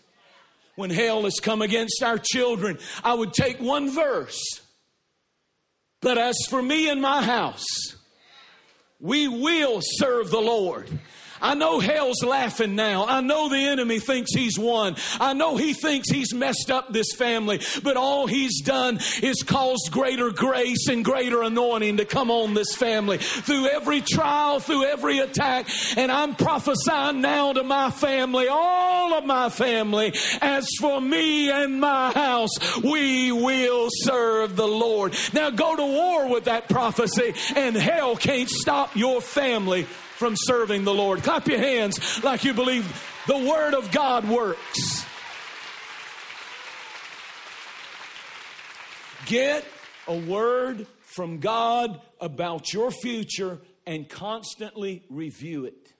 when 0.75 0.89
hell 0.89 1.23
has 1.23 1.39
come 1.41 1.61
against 1.61 2.03
our 2.03 2.17
children, 2.17 2.77
I 3.03 3.13
would 3.13 3.33
take 3.33 3.59
one 3.59 3.89
verse. 3.89 4.41
But 6.01 6.17
as 6.17 6.37
for 6.49 6.61
me 6.61 6.89
and 6.89 7.01
my 7.01 7.23
house, 7.23 7.65
we 8.99 9.27
will 9.27 9.79
serve 9.81 10.29
the 10.29 10.41
Lord. 10.41 10.89
I 11.41 11.53
know 11.53 11.79
hell's 11.79 12.23
laughing 12.23 12.75
now. 12.75 13.05
I 13.05 13.21
know 13.21 13.49
the 13.49 13.57
enemy 13.57 13.99
thinks 13.99 14.33
he's 14.33 14.57
won. 14.57 14.95
I 15.19 15.33
know 15.33 15.57
he 15.57 15.73
thinks 15.73 16.09
he's 16.09 16.33
messed 16.33 16.71
up 16.71 16.91
this 16.91 17.13
family, 17.15 17.59
but 17.83 17.97
all 17.97 18.27
he's 18.27 18.61
done 18.61 18.99
is 19.21 19.43
caused 19.43 19.89
greater 19.91 20.31
grace 20.31 20.87
and 20.87 21.03
greater 21.03 21.41
anointing 21.43 21.97
to 21.97 22.05
come 22.05 22.31
on 22.31 22.53
this 22.53 22.75
family 22.75 23.17
through 23.17 23.67
every 23.67 24.01
trial, 24.01 24.59
through 24.59 24.85
every 24.85 25.19
attack. 25.19 25.67
And 25.97 26.11
I'm 26.11 26.35
prophesying 26.35 27.21
now 27.21 27.53
to 27.53 27.63
my 27.63 27.91
family, 27.91 28.47
all 28.47 29.13
of 29.13 29.25
my 29.25 29.49
family, 29.49 30.13
as 30.41 30.67
for 30.79 31.01
me 31.01 31.51
and 31.51 31.79
my 31.79 32.11
house, 32.11 32.51
we 32.83 33.31
will 33.31 33.89
serve 33.91 34.55
the 34.55 34.67
Lord. 34.67 35.13
Now 35.33 35.49
go 35.49 35.75
to 35.75 35.85
war 35.85 36.29
with 36.29 36.45
that 36.45 36.69
prophecy, 36.69 37.33
and 37.55 37.75
hell 37.75 38.15
can't 38.15 38.49
stop 38.49 38.95
your 38.95 39.21
family 39.21 39.85
from 40.17 40.35
serving 40.37 40.83
the 40.83 40.93
Lord. 40.93 41.23
Clap 41.23 41.47
your 41.47 41.59
hands 41.59 42.23
like 42.23 42.43
you 42.43 42.53
believe 42.53 42.85
the 43.27 43.37
Word 43.37 43.73
of 43.73 43.91
God 43.91 44.27
works. 44.27 45.05
Get 49.25 49.65
a 50.07 50.15
word 50.15 50.85
from 51.15 51.39
God 51.39 51.99
about 52.21 52.73
your 52.73 52.91
future 52.91 53.59
and 53.85 54.07
constantly 54.07 55.03
review 55.09 55.65
it. 55.65 55.93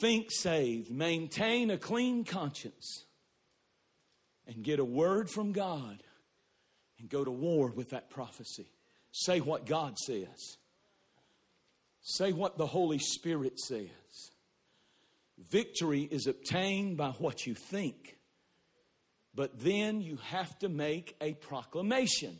Think 0.00 0.30
saved, 0.30 0.90
maintain 0.90 1.70
a 1.70 1.78
clean 1.78 2.24
conscience, 2.24 3.04
and 4.46 4.62
get 4.62 4.78
a 4.78 4.84
word 4.84 5.30
from 5.30 5.52
God 5.52 6.02
and 6.98 7.08
go 7.08 7.24
to 7.24 7.30
war 7.30 7.68
with 7.68 7.90
that 7.90 8.10
prophecy. 8.10 8.70
Say 9.10 9.40
what 9.40 9.66
God 9.66 9.98
says. 9.98 10.58
Say 12.06 12.32
what 12.32 12.58
the 12.58 12.66
Holy 12.66 12.98
Spirit 12.98 13.58
says. 13.58 13.88
Victory 15.50 16.02
is 16.02 16.26
obtained 16.26 16.98
by 16.98 17.10
what 17.12 17.46
you 17.46 17.54
think, 17.54 18.18
but 19.34 19.58
then 19.58 20.02
you 20.02 20.18
have 20.18 20.56
to 20.58 20.68
make 20.68 21.16
a 21.22 21.32
proclamation. 21.32 22.38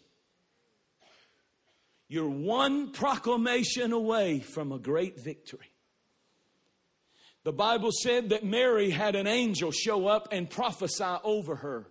You're 2.08 2.28
one 2.28 2.92
proclamation 2.92 3.92
away 3.92 4.40
from 4.40 4.70
a 4.70 4.78
great 4.78 5.18
victory. 5.18 5.72
The 7.44 7.52
Bible 7.52 7.90
said 7.90 8.28
that 8.28 8.44
Mary 8.44 8.90
had 8.90 9.16
an 9.16 9.26
angel 9.26 9.70
show 9.70 10.06
up 10.06 10.28
and 10.30 10.48
prophesy 10.48 11.16
over 11.24 11.56
her. 11.56 11.86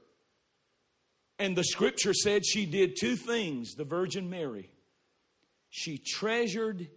And 1.40 1.56
the 1.56 1.64
scripture 1.64 2.14
said 2.14 2.46
she 2.46 2.68
did 2.68 2.98
two 3.00 3.16
things, 3.16 3.74
the 3.74 3.84
Virgin 3.84 4.30
Mary. 4.30 4.70
She 5.72 5.98
treasured 5.98 6.88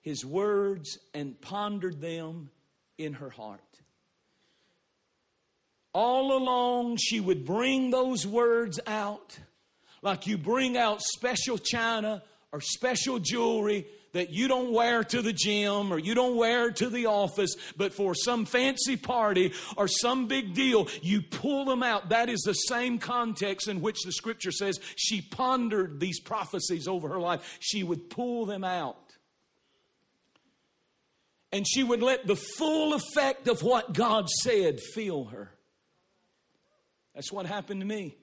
his 0.00 0.24
words 0.24 0.98
and 1.14 1.40
pondered 1.40 2.00
them 2.00 2.50
in 2.98 3.14
her 3.14 3.30
heart. 3.30 3.60
All 5.92 6.36
along, 6.36 6.98
she 6.98 7.20
would 7.20 7.44
bring 7.44 7.90
those 7.90 8.26
words 8.26 8.78
out 8.86 9.38
like 10.02 10.26
you 10.26 10.38
bring 10.38 10.76
out 10.76 11.02
special 11.02 11.58
china 11.58 12.22
or 12.52 12.60
special 12.60 13.18
jewelry 13.18 13.86
that 14.12 14.30
you 14.30 14.48
don't 14.48 14.72
wear 14.72 15.04
to 15.04 15.22
the 15.22 15.32
gym 15.32 15.92
or 15.92 15.98
you 15.98 16.14
don't 16.14 16.36
wear 16.36 16.70
to 16.72 16.88
the 16.88 17.06
office, 17.06 17.54
but 17.76 17.92
for 17.92 18.14
some 18.14 18.44
fancy 18.44 18.96
party 18.96 19.52
or 19.76 19.86
some 19.86 20.26
big 20.26 20.52
deal, 20.54 20.88
you 21.00 21.22
pull 21.22 21.64
them 21.64 21.82
out. 21.82 22.08
That 22.08 22.28
is 22.28 22.40
the 22.40 22.54
same 22.54 22.98
context 22.98 23.68
in 23.68 23.80
which 23.80 24.02
the 24.02 24.12
scripture 24.12 24.50
says 24.50 24.80
she 24.96 25.20
pondered 25.20 26.00
these 26.00 26.18
prophecies 26.18 26.88
over 26.88 27.08
her 27.08 27.20
life. 27.20 27.58
She 27.60 27.84
would 27.84 28.10
pull 28.10 28.46
them 28.46 28.64
out 28.64 29.09
and 31.52 31.66
she 31.66 31.82
would 31.82 32.02
let 32.02 32.26
the 32.26 32.36
full 32.36 32.94
effect 32.94 33.48
of 33.48 33.62
what 33.62 33.92
God 33.92 34.28
said 34.28 34.80
fill 34.94 35.24
her. 35.26 35.52
That's 37.14 37.32
what 37.32 37.46
happened 37.46 37.80
to 37.80 37.86
me. 37.86 38.16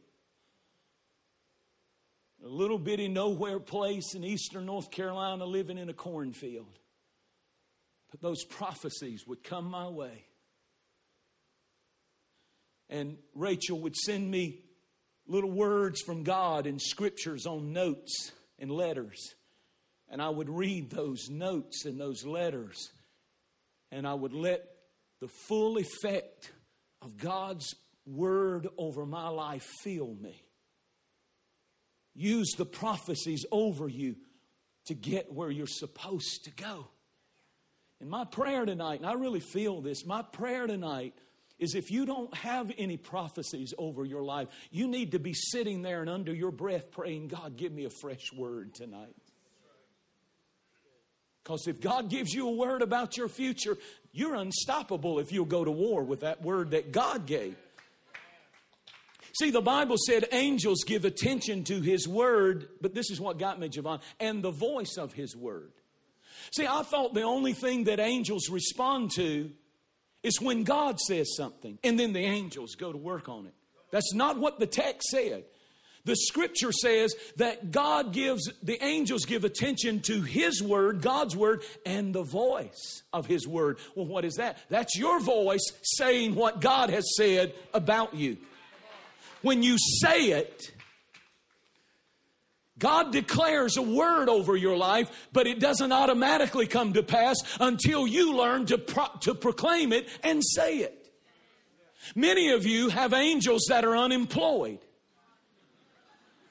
A 2.43 2.47
little 2.47 2.79
bitty 2.79 3.09
nowhere 3.09 3.59
place 3.59 4.13
in 4.15 4.23
eastern 4.23 4.65
North 4.65 4.91
Carolina 4.91 5.45
living 5.45 5.77
in 5.77 5.89
a 5.89 5.93
cornfield. 5.93 6.79
But 8.11 8.21
those 8.21 8.45
prophecies 8.45 9.27
would 9.27 9.43
come 9.43 9.65
my 9.65 9.89
way. 9.89 10.25
And 12.89 13.17
Rachel 13.35 13.81
would 13.81 13.97
send 13.97 14.31
me 14.31 14.59
little 15.27 15.51
words 15.51 16.01
from 16.01 16.23
God 16.23 16.67
and 16.67 16.81
scriptures 16.81 17.45
on 17.45 17.73
notes 17.73 18.31
and 18.57 18.71
letters. 18.71 19.35
And 20.09 20.21
I 20.21 20.29
would 20.29 20.49
read 20.49 20.89
those 20.89 21.29
notes 21.29 21.83
and 21.83 21.99
those 21.99 22.23
letters 22.23 22.91
and 23.91 24.07
I 24.07 24.13
would 24.13 24.33
let 24.33 24.63
the 25.19 25.27
full 25.27 25.77
effect 25.77 26.51
of 27.01 27.17
God's 27.17 27.73
word 28.05 28.67
over 28.77 29.05
my 29.05 29.29
life 29.29 29.65
fill 29.83 30.15
me. 30.21 30.41
Use 32.15 32.53
the 32.57 32.65
prophecies 32.65 33.45
over 33.51 33.87
you 33.87 34.15
to 34.85 34.95
get 34.95 35.31
where 35.31 35.51
you're 35.51 35.67
supposed 35.67 36.45
to 36.45 36.51
go. 36.51 36.87
And 37.99 38.09
my 38.09 38.25
prayer 38.25 38.65
tonight, 38.65 38.99
and 38.99 39.09
I 39.09 39.13
really 39.13 39.39
feel 39.39 39.81
this, 39.81 40.05
my 40.05 40.21
prayer 40.21 40.67
tonight 40.67 41.13
is 41.59 41.73
if 41.73 41.89
you 41.89 42.05
don't 42.05 42.33
have 42.35 42.71
any 42.77 42.97
prophecies 42.97 43.73
over 43.77 44.05
your 44.05 44.23
life, 44.23 44.47
you 44.71 44.87
need 44.87 45.11
to 45.13 45.19
be 45.19 45.33
sitting 45.33 45.81
there 45.81 46.01
and 46.01 46.09
under 46.09 46.33
your 46.33 46.51
breath 46.51 46.91
praying, 46.91 47.29
God, 47.29 47.57
give 47.57 47.71
me 47.71 47.85
a 47.85 47.89
fresh 47.89 48.31
word 48.35 48.75
tonight. 48.75 49.15
Because 51.47 51.65
if 51.65 51.79
God 51.79 52.09
gives 52.09 52.33
you 52.33 52.49
a 52.49 52.51
word 52.51 52.81
about 52.81 53.15
your 53.15 53.29
future, 53.29 53.77
you're 54.11 54.35
unstoppable 54.35 55.19
if 55.19 55.31
you'll 55.31 55.45
go 55.45 55.63
to 55.63 55.71
war 55.71 56.03
with 56.03 56.19
that 56.19 56.41
word 56.41 56.71
that 56.71 56.91
God 56.91 57.25
gave. 57.25 57.55
See, 59.39 59.51
the 59.51 59.61
Bible 59.61 59.95
said 59.97 60.25
angels 60.33 60.83
give 60.85 61.05
attention 61.05 61.63
to 61.63 61.79
His 61.79 62.05
word, 62.05 62.67
but 62.81 62.93
this 62.93 63.09
is 63.09 63.21
what 63.21 63.39
got 63.39 63.61
me, 63.61 63.69
Javon, 63.69 64.01
and 64.19 64.43
the 64.43 64.51
voice 64.51 64.97
of 64.97 65.13
His 65.13 65.37
word. 65.37 65.71
See, 66.51 66.67
I 66.67 66.83
thought 66.83 67.13
the 67.13 67.21
only 67.21 67.53
thing 67.53 67.85
that 67.85 68.01
angels 68.01 68.49
respond 68.49 69.11
to 69.11 69.49
is 70.23 70.41
when 70.41 70.65
God 70.65 70.99
says 70.99 71.33
something, 71.37 71.79
and 71.81 71.97
then 71.97 72.11
the 72.11 72.25
angels 72.25 72.75
go 72.75 72.91
to 72.91 72.97
work 72.97 73.29
on 73.29 73.45
it. 73.45 73.53
That's 73.91 74.13
not 74.13 74.37
what 74.37 74.59
the 74.59 74.67
text 74.67 75.07
said. 75.11 75.45
The 76.07 76.15
scripture 76.15 76.71
says 76.71 77.13
that 77.35 77.69
God 77.69 78.13
gives, 78.13 78.49
the 78.63 78.81
angels 78.81 79.25
give 79.25 79.43
attention 79.43 79.99
to 80.03 80.21
His 80.21 80.63
word, 80.63 81.01
God's 81.01 81.35
word, 81.35 81.63
and 81.85 82.15
the 82.15 82.23
voice 82.23 83.03
of 83.11 83.25
His 83.25 83.45
word. 83.45 83.79
Well, 83.93 84.05
what 84.05 84.23
is 84.23 84.35
that? 84.35 84.57
That's 84.69 84.97
your 84.97 85.19
voice 85.19 85.69
saying 85.83 86.33
what 86.33 86.61
God 86.61 86.91
has 86.91 87.13
said 87.17 87.53
about 87.73 88.15
you. 88.15 88.37
When 89.41 89.63
you 89.63 89.75
say 89.77 90.27
it, 90.31 90.71
God 92.79 93.11
declares 93.11 93.75
a 93.75 93.81
word 93.81 94.29
over 94.29 94.55
your 94.55 94.77
life, 94.77 95.27
but 95.33 95.45
it 95.45 95.59
doesn't 95.59 95.91
automatically 95.91 96.67
come 96.67 96.93
to 96.93 97.03
pass 97.03 97.35
until 97.59 98.07
you 98.07 98.33
learn 98.33 98.65
to, 98.67 98.77
pro- 98.77 99.11
to 99.23 99.35
proclaim 99.35 99.91
it 99.91 100.07
and 100.23 100.41
say 100.41 100.77
it. 100.77 101.11
Many 102.15 102.51
of 102.51 102.65
you 102.65 102.87
have 102.87 103.11
angels 103.11 103.65
that 103.67 103.83
are 103.83 103.97
unemployed. 103.97 104.79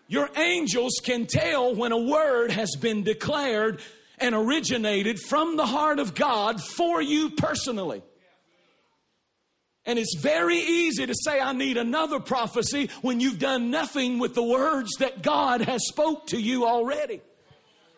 Your 0.09 0.31
angels 0.37 1.01
can 1.03 1.27
tell 1.27 1.75
when 1.75 1.93
a 1.93 1.99
word 1.99 2.51
has 2.53 2.77
been 2.77 3.03
declared 3.03 3.81
and 4.19 4.35
originated 4.35 5.19
from 5.19 5.57
the 5.57 5.67
heart 5.67 5.99
of 5.99 6.15
God 6.15 6.63
for 6.63 7.03
you 7.03 7.31
personally. 7.31 8.03
And 9.85 9.99
it's 9.99 10.17
very 10.19 10.59
easy 10.59 11.07
to 11.07 11.15
say, 11.15 11.41
I 11.41 11.53
need 11.53 11.77
another 11.77 12.19
prophecy 12.19 12.91
when 13.03 13.21
you've 13.21 13.39
done 13.39 13.71
nothing 13.71 14.19
with 14.19 14.35
the 14.35 14.43
words 14.43 14.91
that 14.99 15.23
God 15.23 15.61
has 15.61 15.87
spoke 15.87 16.29
to 16.29 16.41
you 16.41 16.67
already. 16.67 17.21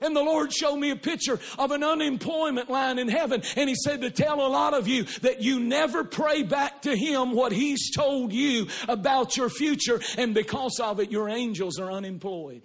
And 0.01 0.15
the 0.15 0.23
Lord 0.23 0.53
showed 0.53 0.77
me 0.77 0.91
a 0.91 0.97
picture 0.97 1.41
of 1.59 1.73
an 1.73 1.83
unemployment 1.83 2.71
line 2.71 2.99
in 2.99 3.09
heaven. 3.09 3.43
And 3.57 3.69
He 3.69 3.75
said 3.75 4.03
to 4.03 4.11
tell 4.11 4.47
a 4.47 4.49
lot 4.49 4.75
of 4.75 4.87
you 4.87 5.05
that 5.23 5.43
you 5.43 5.59
never 5.61 6.05
pray 6.05 6.43
back 6.43 6.83
to 6.83 6.97
Him 6.97 7.33
what 7.33 7.53
He's 7.53 7.91
told 7.95 8.33
you 8.33 8.69
about 8.89 9.37
your 9.37 9.51
future. 9.51 10.01
And 10.17 10.35
because 10.35 10.79
of 10.81 11.01
it, 11.01 11.11
your 11.11 11.29
angels 11.29 11.79
are 11.81 11.91
unemployed. 11.91 12.63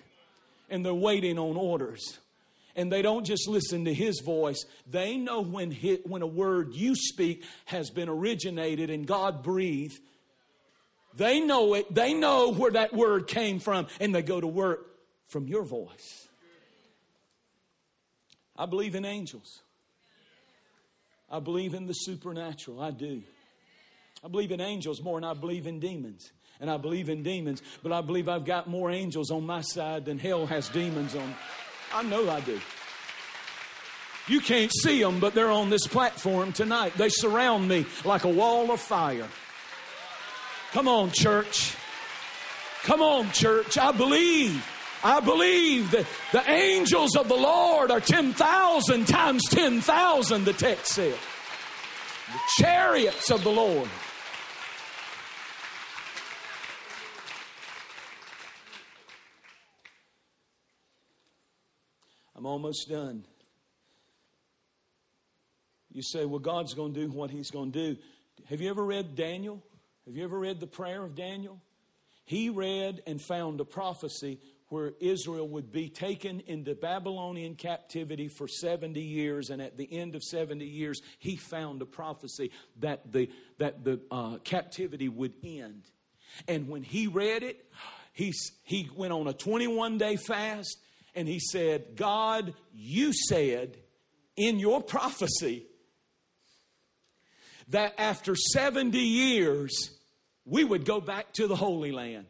And 0.69 0.86
they're 0.86 0.93
waiting 0.93 1.39
on 1.39 1.58
orders. 1.58 2.19
And 2.76 2.91
they 2.91 3.02
don't 3.02 3.26
just 3.26 3.48
listen 3.48 3.86
to 3.86 3.93
His 3.93 4.22
voice, 4.22 4.65
they 4.89 5.17
know 5.17 5.41
when, 5.41 5.72
when 6.06 6.22
a 6.22 6.28
word 6.28 6.74
you 6.74 6.96
speak 6.96 7.43
has 7.65 7.89
been 7.89 8.10
originated 8.10 8.89
and 8.89 9.06
God 9.06 9.43
breathed. 9.43 10.00
They 11.15 11.39
know 11.41 11.76
it, 11.76 11.93
they 11.93 12.13
know 12.15 12.52
where 12.52 12.72
that 12.72 12.93
word 12.93 13.28
came 13.28 13.60
from, 13.60 13.86
and 14.00 14.15
they 14.15 14.24
go 14.24 14.41
to 14.41 14.48
work 14.48 14.88
from 15.28 15.48
your 15.48 15.63
voice. 15.63 16.23
I 18.58 18.66
believe 18.66 18.96
in 18.96 19.06
angels. 19.06 19.62
I 21.30 21.39
believe 21.39 21.74
in 21.74 21.88
the 21.88 21.94
supernatural. 21.94 22.80
I 22.80 22.92
do. 22.92 23.24
I 24.24 24.28
believe 24.28 24.52
in 24.52 24.62
angels 24.62 25.02
more 25.02 25.20
than 25.20 25.30
I 25.30 25.34
believe 25.34 25.68
in 25.68 25.80
demons. 25.80 26.32
And 26.60 26.70
I 26.70 26.78
believe 26.78 27.10
in 27.10 27.24
demons, 27.24 27.62
but 27.82 27.92
I 27.92 28.02
believe 28.02 28.30
I've 28.30 28.46
got 28.46 28.68
more 28.68 28.92
angels 28.92 29.32
on 29.32 29.46
my 29.46 29.62
side 29.62 30.06
than 30.06 30.20
hell 30.20 30.46
has 30.46 30.70
demons 30.70 31.16
on. 31.16 31.36
I 31.94 32.04
know 32.04 32.30
I 32.30 32.39
do. 32.42 32.60
You 34.28 34.39
can't 34.39 34.72
see 34.72 35.02
them, 35.02 35.20
but 35.20 35.34
they're 35.34 35.52
on 35.52 35.70
this 35.70 35.86
platform 35.86 36.54
tonight. 36.54 36.94
They 36.96 37.10
surround 37.10 37.68
me 37.68 37.86
like 38.06 38.24
a 38.24 38.30
wall 38.30 38.72
of 38.72 38.80
fire. 38.80 39.28
Come 40.72 40.88
on, 40.88 41.12
church. 41.12 41.76
Come 42.84 43.02
on, 43.02 43.32
church. 43.32 43.78
I 43.78 43.92
believe. 43.92 44.66
I 45.04 45.20
believe 45.20 45.92
that 45.92 46.06
the 46.32 46.50
angels 46.50 47.18
of 47.18 47.28
the 47.28 47.36
Lord 47.36 47.92
are 47.92 48.00
10,000 48.00 49.06
times 49.06 49.44
10,000, 49.50 50.46
the 50.46 50.54
text 50.54 50.94
said. 50.94 51.16
The 52.32 52.63
chariots 52.63 53.30
of 53.30 53.44
the 53.44 53.52
Lord. 53.52 53.89
I'm 62.36 62.46
almost 62.46 62.89
done. 62.89 63.26
You 65.92 66.02
say, 66.02 66.26
well, 66.26 66.39
God's 66.39 66.74
going 66.74 66.94
to 66.94 67.02
do 67.02 67.12
what 67.12 67.30
He's 67.30 67.52
going 67.52 67.72
to 67.74 67.94
do. 67.94 68.02
Have 68.50 68.62
you 68.62 68.70
ever 68.70 68.84
read 68.84 69.16
Daniel? 69.16 69.62
Have 70.06 70.16
you 70.16 70.24
ever 70.24 70.39
read 70.39 70.60
the 70.60 70.68
prayer 70.68 71.04
of 71.04 71.16
Daniel? 71.16 71.62
He 72.26 72.50
read 72.50 73.04
and 73.06 73.22
found 73.22 73.60
a 73.60 73.66
prophecy 73.66 74.39
where 74.74 74.94
Israel 75.00 75.48
would 75.48 75.72
be 75.72 75.88
taken 75.88 76.40
into 76.48 76.74
Babylonian 76.74 77.54
captivity 77.54 78.28
for 78.28 78.48
70 78.48 79.00
years. 79.00 79.52
And 79.52 79.62
at 79.62 79.78
the 79.78 79.88
end 79.94 80.16
of 80.16 80.24
70 80.24 80.66
years, 80.66 81.00
he 81.20 81.36
found 81.36 81.84
a 81.84 81.86
prophecy 81.86 82.50
that 82.80 83.12
the, 83.12 83.30
that 83.60 83.84
the 83.84 84.02
uh, 84.10 84.38
captivity 84.44 85.10
would 85.10 85.34
end. 85.44 85.84
And 86.48 86.68
when 86.68 86.82
he 86.82 87.06
read 87.06 87.44
it, 87.44 87.64
he, 88.14 88.34
he 88.64 88.90
went 88.96 89.14
on 89.14 89.28
a 89.28 89.34
21 89.34 90.00
day 90.00 90.16
fast 90.16 90.80
and 91.14 91.28
he 91.28 91.38
said, 91.40 91.96
God, 91.96 92.56
you 92.74 93.14
said 93.14 93.78
in 94.36 94.58
your 94.58 94.82
prophecy 94.82 95.68
that 97.68 97.94
after 98.00 98.36
70 98.36 98.98
years, 98.98 99.92
we 100.46 100.64
would 100.64 100.84
go 100.84 101.00
back 101.00 101.32
to 101.34 101.46
the 101.46 101.56
Holy 101.56 101.92
Land. 101.92 102.26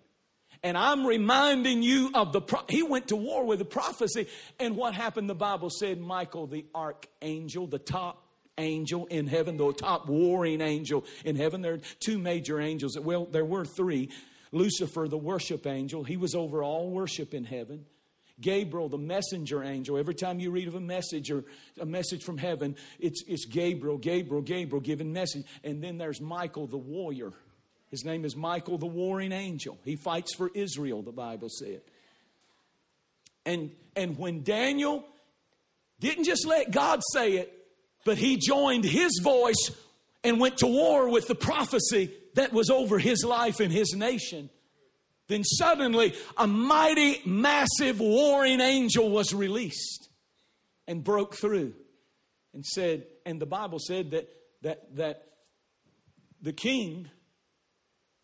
And 0.63 0.78
I'm 0.78 1.06
reminding 1.06 1.84
you 1.84 2.12
of 2.13 2.32
the, 2.32 2.39
pro- 2.39 2.63
he 2.69 2.84
went 2.84 3.10
to 3.10 3.17
war 3.17 3.45
with 3.45 3.60
the 3.60 3.65
prophecy. 3.65 4.28
And 4.60 4.78
what 4.78 4.93
happened? 4.93 5.30
The 5.30 5.36
Bible 5.36 5.69
said 5.69 5.99
Michael, 5.99 6.47
the 6.47 6.65
archangel, 6.73 7.67
the 7.67 7.80
top 7.80 8.23
angel 8.58 9.06
in 9.08 9.28
heaven, 9.28 9.58
the 9.58 9.73
top 9.73 10.08
warring 10.08 10.62
angel 10.62 11.06
in 11.26 11.36
heaven. 11.36 11.62
There 11.62 11.73
are 11.73 11.82
two 11.99 12.17
major 12.17 12.62
angels. 12.62 12.97
Well, 12.97 13.26
there 13.26 13.45
were 13.45 13.65
three. 13.65 14.10
Lucifer, 14.54 15.08
the 15.08 15.17
worship 15.17 15.65
angel, 15.65 16.04
he 16.04 16.15
was 16.15 16.36
over 16.36 16.63
all 16.63 16.91
worship 16.91 17.34
in 17.34 17.43
heaven. 17.43 17.86
Gabriel, 18.39 18.89
the 18.89 18.97
messenger 18.97 19.63
angel. 19.63 19.97
Every 19.97 20.15
time 20.15 20.39
you 20.39 20.52
read 20.52 20.67
of 20.67 20.76
a 20.76 20.80
message 20.80 21.32
or 21.32 21.43
a 21.80 21.86
message 21.86 22.23
from 22.23 22.38
heaven, 22.38 22.76
it's, 22.99 23.23
it's 23.28 23.45
Gabriel, 23.45 23.97
Gabriel, 23.97 24.41
Gabriel 24.41 24.82
giving 24.82 25.12
message. 25.12 25.45
And 25.63 25.84
then 25.84 25.97
there's 25.97 26.21
Michael, 26.21 26.67
the 26.67 26.78
warrior. 26.78 27.32
His 27.94 28.04
name 28.04 28.26
is 28.26 28.36
Michael, 28.36 28.80
the 28.80 28.88
warring 28.88 29.32
angel. 29.32 29.78
He 29.86 29.98
fights 29.98 30.34
for 30.34 30.50
Israel, 30.56 31.04
the 31.04 31.12
Bible 31.12 31.48
said. 31.48 31.82
And, 33.46 33.70
and 33.96 34.18
when 34.18 34.42
Daniel 34.42 35.06
didn't 36.00 36.24
just 36.24 36.48
let 36.48 36.72
God 36.72 37.02
say 37.14 37.34
it, 37.34 37.54
but 38.04 38.18
he 38.18 38.38
joined 38.38 38.84
his 38.84 39.22
voice 39.22 39.70
and 40.24 40.40
went 40.40 40.58
to 40.58 40.66
war 40.66 41.08
with 41.08 41.28
the 41.28 41.36
prophecy 41.36 42.12
that 42.34 42.52
was 42.52 42.72
over 42.72 42.98
his 42.98 43.24
life 43.24 43.60
and 43.60 43.72
his 43.72 43.94
nation, 43.94 44.50
then 45.28 45.44
suddenly 45.44 46.16
a 46.36 46.48
mighty, 46.48 47.22
massive 47.28 48.00
warring 48.00 48.60
angel 48.60 49.12
was 49.12 49.36
released 49.36 50.10
and 50.88 51.04
broke 51.04 51.36
through 51.36 51.76
and 52.56 52.66
said, 52.66 53.06
and 53.24 53.40
the 53.40 53.46
Bible 53.46 53.78
said 53.78 54.10
that, 54.10 54.28
that, 54.64 54.96
that 54.96 55.28
the 56.42 56.54
king 56.54 57.12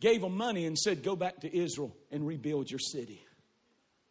gave 0.02 0.22
them 0.22 0.36
money 0.36 0.66
and 0.66 0.78
said, 0.78 1.04
Go 1.04 1.16
back 1.16 1.42
to 1.42 1.58
Israel 1.58 1.96
and 2.12 2.26
rebuild 2.26 2.70
your 2.70 2.80
city. 2.80 3.24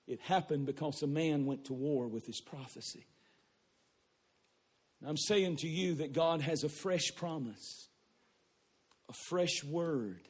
It 0.07 0.21
happened 0.21 0.67
because 0.67 1.03
a 1.03 1.07
man 1.07 1.45
went 1.45 1.67
to 1.67 1.75
war 1.75 2.09
with 2.09 2.27
his 2.27 2.41
prophecy. 2.41 3.07
I'm 5.07 5.17
saying 5.17 5.57
to 5.59 5.69
you 5.69 5.97
that 5.97 6.13
God 6.13 6.41
has 6.41 6.65
a 6.65 6.69
fresh 6.69 7.15
promise, 7.15 7.89
a 9.09 9.13
fresh 9.13 9.63
word 9.65 10.23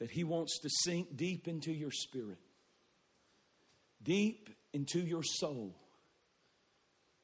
that 0.00 0.10
He 0.10 0.24
wants 0.24 0.58
to 0.60 0.68
sink 0.68 1.16
deep 1.16 1.46
into 1.46 1.72
your 1.72 1.92
spirit, 1.92 2.38
deep 4.02 4.50
into 4.72 5.00
your 5.00 5.22
soul. 5.22 5.76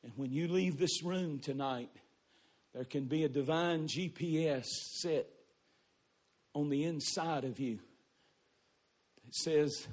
And 0.04 0.12
when 0.16 0.30
you 0.33 0.48
leave 0.48 0.78
this 0.78 1.02
room 1.02 1.40
tonight, 1.40 1.90
there 2.74 2.85
can 2.85 3.04
be 3.04 3.24
a 3.24 3.28
divine 3.28 3.88
GPS 3.88 4.64
set 4.64 5.26
on 6.54 6.68
the 6.68 6.84
inside 6.84 7.44
of 7.44 7.60
you 7.60 7.78
that 9.24 9.34
says, 9.34 9.86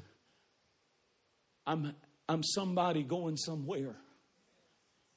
I'm, 1.65 1.93
I'm 2.27 2.43
somebody 2.43 3.03
going 3.03 3.37
somewhere, 3.37 3.95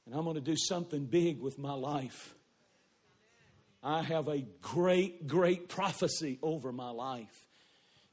and 0.06 0.14
I'm 0.14 0.24
going 0.24 0.36
to 0.36 0.40
do 0.40 0.56
something 0.56 1.06
big 1.06 1.40
with 1.40 1.58
my 1.58 1.72
life. 1.72 2.34
I 3.82 4.02
have 4.02 4.28
a 4.28 4.44
great, 4.60 5.26
great 5.26 5.68
prophecy 5.68 6.38
over 6.42 6.72
my 6.72 6.90
life. 6.90 7.46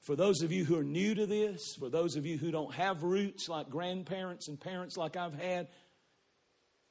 For 0.02 0.16
those 0.16 0.42
of 0.42 0.52
you 0.54 0.64
who 0.64 0.78
are 0.80 0.84
new 0.84 1.16
to 1.16 1.26
this, 1.26 1.76
for 1.78 1.90
those 1.90 2.16
of 2.16 2.26
you 2.26 2.38
who 2.38 2.52
don't 2.52 2.74
have 2.74 3.04
roots 3.04 3.50
like 3.50 3.70
grandparents 3.70 4.48
and 4.48 4.58
parents 4.58 4.96
like 4.96 5.18
I've 5.18 5.34
had, 5.34 5.68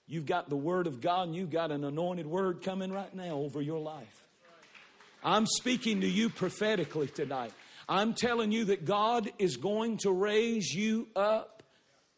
You've 0.07 0.27
got 0.27 0.49
the 0.49 0.57
Word 0.57 0.87
of 0.87 1.01
God 1.01 1.27
and 1.29 1.37
you've 1.37 1.51
got 1.51 1.72
an 1.72 1.85
anointed 1.85 2.27
word 2.27 2.62
coming 2.62 2.92
right 2.92 3.12
now 3.12 3.37
over 3.37 3.61
your 3.61 3.81
life. 3.81 4.26
I'm 5.27 5.45
speaking 5.45 6.03
to 6.03 6.07
you 6.07 6.31
prophetically 6.31 7.09
tonight. 7.09 7.51
I'm 7.89 8.15
telling 8.15 8.53
you 8.53 8.67
that 8.67 8.85
God 8.85 9.29
is 9.41 9.57
going 9.57 9.97
to 9.99 10.12
raise 10.12 10.73
you 10.73 11.09
up 11.17 11.65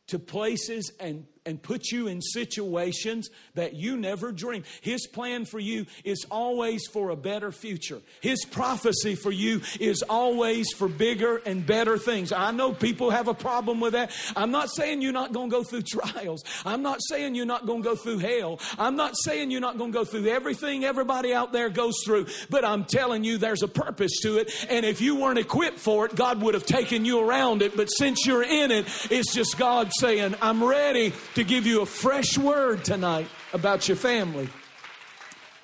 to 0.09 0.19
places 0.19 0.93
and 1.01 1.27
and 1.49 1.61
put 1.63 1.91
you 1.91 2.09
in 2.09 2.21
situations 2.21 3.31
that 3.55 3.75
you 3.75 3.97
never 3.97 4.31
dreamed. 4.33 4.67
His 4.83 5.07
plan 5.07 5.47
for 5.47 5.59
you 5.59 5.87
is 6.05 6.27
always 6.31 6.87
for 6.87 7.09
a 7.09 7.17
better 7.17 7.51
future. 7.51 8.01
His 8.21 8.45
prophecy 8.45 9.15
for 9.15 9.33
you 9.33 9.63
is 9.81 10.03
always 10.03 10.71
for 10.73 10.89
bigger 10.89 11.39
and 11.39 11.67
better 11.67 11.97
things. 11.97 12.33
I 12.33 12.51
know 12.51 12.73
people 12.73 13.11
have 13.11 13.29
a 13.29 13.35
problem 13.35 13.81
with 13.81 13.95
that. 13.95 14.13
I'm 14.37 14.51
not 14.51 14.71
saying 14.71 15.01
you're 15.01 15.13
not 15.13 15.33
going 15.33 15.49
to 15.49 15.57
go 15.57 15.65
through 15.65 15.83
trials. 15.89 16.45
I'm 16.67 16.83
not 16.83 16.99
saying 17.09 17.35
you're 17.35 17.47
not 17.47 17.65
going 17.65 17.83
to 17.83 17.89
go 17.89 17.97
through 17.97 18.19
hell. 18.19 18.61
I'm 18.79 18.97
not 18.97 19.15
saying 19.17 19.51
you're 19.51 19.63
not 19.63 19.79
going 19.79 19.91
to 19.93 19.99
go 19.99 20.05
through 20.05 20.27
everything 20.27 20.85
everybody 20.85 21.33
out 21.33 21.53
there 21.53 21.71
goes 21.71 21.95
through, 22.05 22.27
but 22.51 22.63
I'm 22.63 22.85
telling 22.85 23.25
you 23.25 23.39
there's 23.39 23.63
a 23.63 23.69
purpose 23.69 24.21
to 24.23 24.37
it. 24.37 24.67
And 24.69 24.85
if 24.85 25.01
you 25.01 25.17
weren't 25.17 25.39
equipped 25.39 25.79
for 25.79 26.05
it, 26.05 26.15
God 26.15 26.43
would 26.43 26.53
have 26.53 26.67
taken 26.67 27.07
you 27.07 27.21
around 27.21 27.63
it. 27.63 27.75
But 27.75 27.87
since 27.87 28.27
you're 28.27 28.43
in 28.43 28.71
it, 28.71 28.87
it's 29.11 29.33
just 29.33 29.57
God 29.57 29.91
saying, 29.99 30.35
I'm 30.43 30.63
ready 30.63 31.15
to 31.39 31.45
give 31.45 31.69
you 31.69 31.83
a 31.83 31.87
fresh 31.87 32.37
word 32.37 32.85
tonight 32.85 33.29
about 33.53 33.87
your 33.87 33.97
family, 33.97 34.49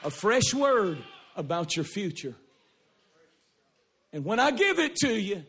a 0.05 0.11
fresh 0.11 0.55
word 0.55 1.03
about 1.35 1.75
your 1.75 1.85
future. 1.85 2.37
And 4.13 4.25
when 4.25 4.39
I 4.39 4.53
give 4.53 4.79
it 4.79 4.95
to 4.99 5.13
you, 5.13 5.43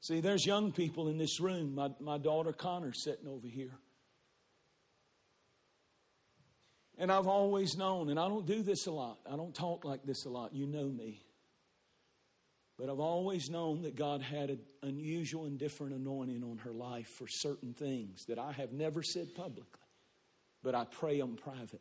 see, 0.00 0.20
there's 0.20 0.44
young 0.44 0.72
people 0.72 1.06
in 1.06 1.16
this 1.16 1.38
room. 1.38 1.76
My, 1.76 1.90
my 2.00 2.18
daughter 2.18 2.52
Connar 2.52 2.92
sitting 2.92 3.28
over 3.28 3.46
here. 3.46 3.78
And 6.98 7.12
I've 7.12 7.28
always 7.28 7.76
known, 7.76 8.10
and 8.10 8.18
I 8.18 8.26
don't 8.26 8.46
do 8.46 8.64
this 8.64 8.88
a 8.88 8.90
lot, 8.90 9.18
I 9.32 9.36
don't 9.36 9.54
talk 9.54 9.84
like 9.84 10.02
this 10.02 10.24
a 10.24 10.28
lot. 10.28 10.52
You 10.52 10.66
know 10.66 10.88
me. 10.88 11.23
But 12.78 12.90
I've 12.90 13.00
always 13.00 13.50
known 13.50 13.82
that 13.82 13.94
God 13.94 14.20
had 14.20 14.50
an 14.50 14.60
unusual 14.82 15.44
and 15.44 15.58
different 15.58 15.94
anointing 15.94 16.42
on 16.42 16.58
her 16.58 16.72
life 16.72 17.06
for 17.06 17.26
certain 17.28 17.72
things 17.72 18.24
that 18.26 18.38
I 18.38 18.52
have 18.52 18.72
never 18.72 19.02
said 19.02 19.34
publicly, 19.34 19.80
but 20.62 20.74
I 20.74 20.84
pray 20.84 21.20
them 21.20 21.36
privately. 21.36 21.78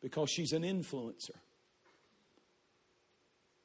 Because 0.00 0.30
she's 0.30 0.52
an 0.52 0.62
influencer. 0.62 1.36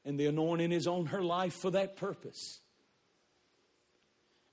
And 0.03 0.19
the 0.19 0.27
anointing 0.27 0.71
is 0.71 0.87
on 0.87 1.07
her 1.07 1.21
life 1.21 1.53
for 1.53 1.71
that 1.71 1.95
purpose. 1.97 2.61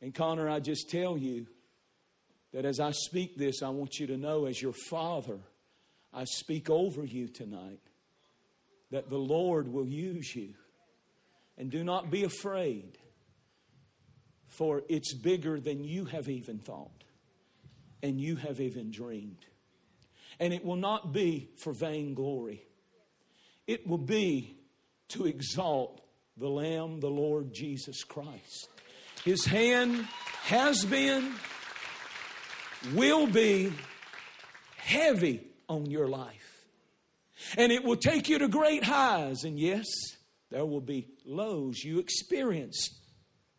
And 0.02 0.12
Connar, 0.14 0.50
I 0.50 0.60
just 0.60 0.90
tell 0.90 1.16
you 1.16 1.46
that 2.52 2.66
as 2.66 2.80
I 2.80 2.90
speak 2.90 3.36
this, 3.36 3.62
I 3.62 3.70
want 3.70 3.98
you 3.98 4.08
to 4.08 4.18
know 4.18 4.44
as 4.44 4.60
your 4.60 4.74
father, 4.90 5.38
I 6.12 6.24
speak 6.24 6.68
over 6.68 7.04
you 7.04 7.28
tonight 7.28 7.85
that 8.90 9.10
the 9.10 9.18
Lord 9.18 9.68
will 9.68 9.86
use 9.86 10.34
you. 10.34 10.54
And 11.58 11.70
do 11.70 11.82
not 11.82 12.10
be 12.10 12.24
afraid, 12.24 12.98
for 14.48 14.82
it's 14.88 15.14
bigger 15.14 15.58
than 15.58 15.84
you 15.84 16.04
have 16.04 16.28
even 16.28 16.58
thought 16.58 17.04
and 18.02 18.20
you 18.20 18.36
have 18.36 18.60
even 18.60 18.90
dreamed. 18.90 19.44
And 20.38 20.52
it 20.52 20.64
will 20.64 20.76
not 20.76 21.12
be 21.12 21.48
for 21.56 21.72
vainglory, 21.72 22.62
it 23.66 23.86
will 23.86 23.98
be 23.98 24.56
to 25.08 25.26
exalt 25.26 26.00
the 26.36 26.48
Lamb, 26.48 27.00
the 27.00 27.08
Lord 27.08 27.52
Jesus 27.52 28.04
Christ. 28.04 28.68
His 29.24 29.44
hand 29.44 30.06
has 30.42 30.84
been, 30.84 31.32
will 32.94 33.26
be 33.26 33.72
heavy 34.76 35.42
on 35.68 35.86
your 35.86 36.06
life. 36.06 36.45
And 37.56 37.70
it 37.72 37.84
will 37.84 37.96
take 37.96 38.28
you 38.28 38.38
to 38.38 38.48
great 38.48 38.84
highs. 38.84 39.44
And 39.44 39.58
yes, 39.58 39.86
there 40.50 40.64
will 40.64 40.80
be 40.80 41.08
lows. 41.24 41.82
You 41.82 41.98
experience 41.98 42.90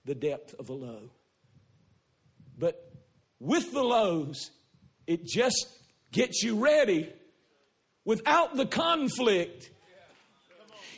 the 0.05 0.15
depth 0.15 0.55
of 0.59 0.69
a 0.69 0.73
low. 0.73 1.11
But 2.57 2.91
with 3.39 3.71
the 3.71 3.83
lows, 3.83 4.51
it 5.05 5.25
just 5.25 5.67
gets 6.11 6.43
you 6.43 6.59
ready. 6.59 7.11
Without 8.05 8.55
the 8.55 8.65
conflict, 8.65 9.69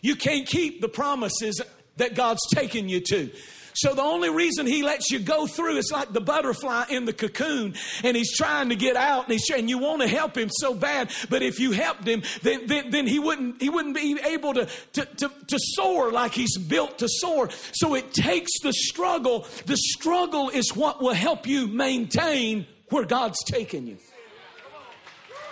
you 0.01 0.15
can't 0.15 0.47
keep 0.47 0.79
the 0.79 0.87
promises 0.87 1.61
that 1.97 2.15
God's 2.15 2.41
taken 2.53 2.87
you 2.87 3.01
to. 3.01 3.31
So 3.73 3.93
the 3.93 4.01
only 4.01 4.29
reason 4.29 4.65
he 4.65 4.83
lets 4.83 5.11
you 5.11 5.19
go 5.19 5.47
through 5.47 5.77
is 5.77 5.91
like 5.91 6.11
the 6.11 6.21
butterfly 6.21 6.85
in 6.89 7.05
the 7.05 7.13
cocoon 7.13 7.75
and 8.03 8.17
he's 8.17 8.35
trying 8.35 8.69
to 8.69 8.75
get 8.75 8.95
out 8.95 9.25
and, 9.25 9.33
he's, 9.33 9.49
and 9.49 9.69
you 9.69 9.77
want 9.77 10.01
to 10.01 10.07
help 10.07 10.37
him 10.37 10.49
so 10.51 10.73
bad. 10.73 11.11
But 11.29 11.41
if 11.41 11.59
you 11.59 11.71
helped 11.71 12.07
him, 12.07 12.23
then, 12.41 12.67
then, 12.67 12.89
then 12.89 13.07
he 13.07 13.19
wouldn't, 13.19 13.61
he 13.61 13.69
wouldn't 13.69 13.95
be 13.95 14.19
able 14.25 14.53
to, 14.55 14.67
to, 14.93 15.05
to, 15.05 15.31
to 15.47 15.57
soar 15.59 16.11
like 16.11 16.33
he's 16.33 16.57
built 16.57 16.99
to 16.99 17.07
soar. 17.07 17.49
So 17.73 17.95
it 17.95 18.13
takes 18.13 18.51
the 18.61 18.73
struggle. 18.73 19.45
The 19.65 19.77
struggle 19.77 20.49
is 20.49 20.75
what 20.75 21.01
will 21.01 21.13
help 21.13 21.47
you 21.47 21.67
maintain 21.67 22.67
where 22.89 23.05
God's 23.05 23.43
taken 23.45 23.87
you. 23.87 23.97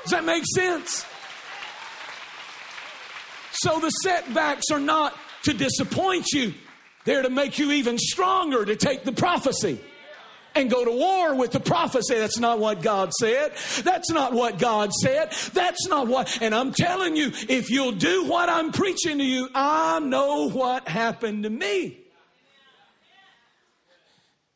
Does 0.04 0.12
that 0.12 0.26
make 0.26 0.44
sense? 0.56 1.06
So 3.52 3.80
the 3.80 3.90
setbacks 3.90 4.66
are 4.72 4.80
not 4.80 5.16
to 5.44 5.54
disappoint 5.54 6.28
you. 6.34 6.54
They're 7.08 7.22
to 7.22 7.30
make 7.30 7.58
you 7.58 7.72
even 7.72 7.98
stronger 7.98 8.66
to 8.66 8.76
take 8.76 9.06
the 9.06 9.14
prophecy 9.14 9.80
and 10.56 10.70
go 10.70 10.84
to 10.84 10.92
war 10.92 11.36
with 11.36 11.52
the 11.52 11.60
prophecy. 11.62 12.16
That's 12.16 12.38
not 12.38 12.60
what 12.60 12.82
God 12.82 13.14
said. 13.14 13.54
That's 13.86 14.12
not 14.12 14.34
what 14.34 14.60
God 14.60 14.92
said. 14.92 15.32
That's 15.54 15.88
not 15.88 16.10
what. 16.10 16.42
And 16.42 16.54
I'm 16.54 16.74
telling 16.74 17.16
you, 17.16 17.32
if 17.48 17.70
you'll 17.70 17.94
do 17.94 18.26
what 18.26 18.50
I'm 18.50 18.74
preaching 18.74 19.20
to 19.20 19.24
you, 19.24 19.48
I 19.56 20.02
know 20.02 20.50
what 20.50 20.90
happened 20.90 21.44
to 21.44 21.50
me. 21.50 21.98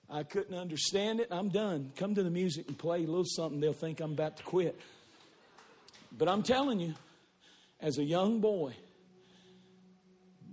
I 0.10 0.24
couldn't 0.24 0.58
understand 0.58 1.22
it. 1.22 1.30
I'm 1.32 1.48
done. 1.48 1.94
Come 1.96 2.16
to 2.16 2.24
the 2.24 2.30
music 2.30 2.68
and 2.68 2.78
play 2.78 3.06
a 3.06 3.08
little 3.08 3.24
something. 3.24 3.62
They'll 3.62 3.72
think 3.72 4.02
I'm 4.02 4.12
about 4.12 4.36
to 4.36 4.44
quit. 4.44 4.78
But 6.12 6.28
I'm 6.28 6.44
telling 6.44 6.82
you, 6.82 6.96
as 7.80 7.98
a 7.98 8.04
young 8.04 8.42
boy, 8.42 8.74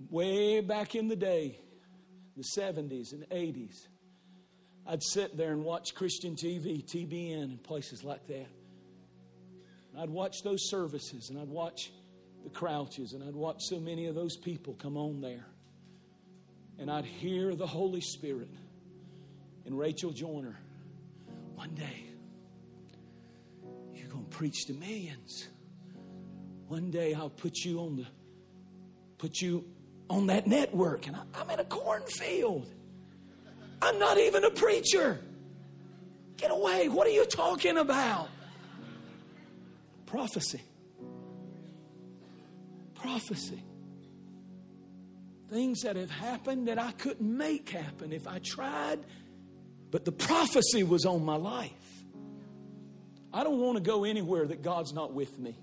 way 0.08 0.60
back 0.60 0.94
in 0.94 1.08
the 1.08 1.16
day, 1.16 1.58
the 2.38 2.60
70s 2.60 3.12
and 3.12 3.28
80s. 3.30 3.88
I'd 4.86 5.02
sit 5.02 5.36
there 5.36 5.52
and 5.52 5.64
watch 5.64 5.94
Christian 5.94 6.34
TV, 6.34 6.82
TBN, 6.82 7.42
and 7.42 7.62
places 7.62 8.04
like 8.04 8.26
that. 8.28 8.46
I'd 9.98 10.08
watch 10.08 10.42
those 10.42 10.70
services 10.70 11.28
and 11.28 11.38
I'd 11.38 11.48
watch 11.48 11.90
the 12.44 12.50
Crouches 12.50 13.12
and 13.12 13.22
I'd 13.22 13.34
watch 13.34 13.60
so 13.60 13.80
many 13.80 14.06
of 14.06 14.14
those 14.14 14.36
people 14.36 14.74
come 14.74 14.96
on 14.96 15.20
there. 15.20 15.44
And 16.78 16.90
I'd 16.90 17.04
hear 17.04 17.54
the 17.56 17.66
Holy 17.66 18.00
Spirit 18.00 18.50
and 19.66 19.76
Rachel 19.76 20.12
Joyner. 20.12 20.58
One 21.56 21.74
day, 21.74 22.04
you're 23.92 24.08
going 24.08 24.24
to 24.24 24.30
preach 24.30 24.66
to 24.66 24.72
millions. 24.74 25.48
One 26.68 26.92
day, 26.92 27.14
I'll 27.14 27.30
put 27.30 27.58
you 27.58 27.80
on 27.80 27.96
the, 27.96 28.06
put 29.18 29.40
you 29.40 29.64
on 30.10 30.26
that 30.28 30.46
network, 30.46 31.06
and 31.06 31.16
I'm 31.34 31.50
in 31.50 31.60
a 31.60 31.64
cornfield. 31.64 32.68
I'm 33.80 33.98
not 33.98 34.18
even 34.18 34.44
a 34.44 34.50
preacher. 34.50 35.20
Get 36.36 36.50
away. 36.50 36.88
What 36.88 37.06
are 37.06 37.10
you 37.10 37.24
talking 37.26 37.76
about? 37.76 38.28
Prophecy. 40.06 40.62
Prophecy. 42.94 43.62
Things 45.50 45.80
that 45.82 45.96
have 45.96 46.10
happened 46.10 46.68
that 46.68 46.78
I 46.78 46.92
couldn't 46.92 47.36
make 47.36 47.70
happen 47.70 48.12
if 48.12 48.26
I 48.26 48.38
tried, 48.38 49.00
but 49.90 50.04
the 50.04 50.12
prophecy 50.12 50.82
was 50.82 51.06
on 51.06 51.24
my 51.24 51.36
life. 51.36 51.72
I 53.32 53.44
don't 53.44 53.60
want 53.60 53.76
to 53.76 53.82
go 53.82 54.04
anywhere 54.04 54.46
that 54.46 54.62
God's 54.62 54.92
not 54.92 55.12
with 55.12 55.38
me. 55.38 55.56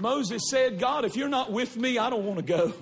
Moses 0.00 0.42
said, 0.50 0.78
God, 0.78 1.04
if 1.04 1.16
you're 1.16 1.28
not 1.28 1.52
with 1.52 1.76
me, 1.76 1.98
I 1.98 2.10
don't 2.10 2.24
want 2.24 2.38
to 2.38 2.44
go. 2.44 2.72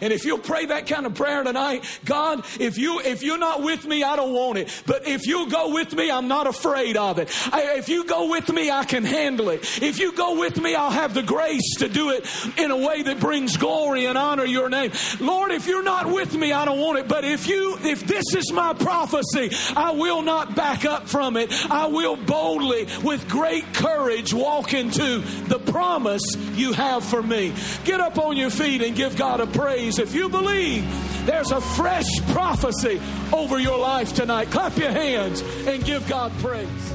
And 0.00 0.12
if 0.12 0.24
you'll 0.24 0.38
pray 0.38 0.66
that 0.66 0.86
kind 0.86 1.06
of 1.06 1.14
prayer 1.14 1.44
tonight, 1.44 1.84
God, 2.04 2.44
if 2.58 2.76
you 2.76 3.00
if 3.00 3.22
you're 3.22 3.38
not 3.38 3.62
with 3.62 3.86
me, 3.86 4.02
I 4.02 4.16
don't 4.16 4.32
want 4.32 4.58
it. 4.58 4.82
But 4.84 5.06
if 5.06 5.26
you'll 5.26 5.46
go 5.46 5.72
with 5.72 5.94
me, 5.94 6.10
I'm 6.10 6.26
not 6.26 6.46
afraid 6.46 6.96
of 6.96 7.18
it. 7.18 7.30
I, 7.52 7.74
if 7.76 7.88
you 7.88 8.04
go 8.04 8.28
with 8.28 8.48
me, 8.52 8.70
I 8.70 8.84
can 8.84 9.04
handle 9.04 9.48
it. 9.50 9.82
If 9.82 10.00
you 10.00 10.12
go 10.12 10.38
with 10.40 10.60
me, 10.60 10.74
I'll 10.74 10.90
have 10.90 11.14
the 11.14 11.22
grace 11.22 11.76
to 11.78 11.88
do 11.88 12.10
it 12.10 12.26
in 12.58 12.70
a 12.70 12.76
way 12.76 13.02
that 13.02 13.20
brings 13.20 13.56
glory 13.56 14.06
and 14.06 14.18
honor 14.18 14.44
your 14.44 14.68
name. 14.68 14.90
Lord, 15.20 15.52
if 15.52 15.66
you're 15.66 15.84
not 15.84 16.10
with 16.10 16.34
me, 16.34 16.52
I 16.52 16.64
don't 16.64 16.80
want 16.80 16.98
it. 16.98 17.06
But 17.06 17.24
if 17.24 17.46
you 17.46 17.78
if 17.82 18.06
this 18.06 18.34
is 18.34 18.52
my 18.52 18.72
prophecy, 18.72 19.50
I 19.76 19.92
will 19.92 20.22
not 20.22 20.56
back 20.56 20.84
up 20.84 21.08
from 21.08 21.36
it. 21.36 21.52
I 21.70 21.86
will 21.86 22.16
boldly 22.16 22.88
with 23.04 23.28
great 23.28 23.72
courage 23.74 24.34
walk 24.34 24.74
into 24.74 25.18
the 25.46 25.58
promise 25.58 26.22
you 26.56 26.72
have 26.72 27.04
for 27.04 27.22
me. 27.22 27.52
Get 27.84 28.00
up 28.00 28.18
on 28.18 28.36
your 28.36 28.50
feet 28.50 28.82
and 28.82 28.96
give 28.96 29.16
God 29.16 29.40
a 29.40 29.46
praise. 29.46 29.98
If 29.98 30.14
you 30.14 30.28
believe 30.28 30.84
there's 31.26 31.50
a 31.50 31.60
fresh 31.60 32.08
prophecy 32.32 33.00
over 33.32 33.58
your 33.58 33.78
life 33.78 34.14
tonight, 34.14 34.50
clap 34.50 34.76
your 34.76 34.90
hands 34.90 35.42
and 35.66 35.84
give 35.84 36.08
God 36.08 36.32
praise. 36.38 36.94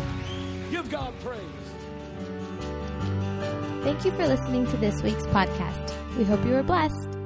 Give 0.72 0.90
God 0.90 1.14
praise. 1.22 1.42
Thank 3.84 4.04
you 4.04 4.12
for 4.12 4.28
listening 4.28 4.66
to 4.68 4.78
this 4.78 5.02
week's 5.02 5.26
podcast. 5.28 5.94
We 6.18 6.26
hope 6.26 6.44
you 6.46 6.52
were 6.52 6.64
blessed. 6.64 7.17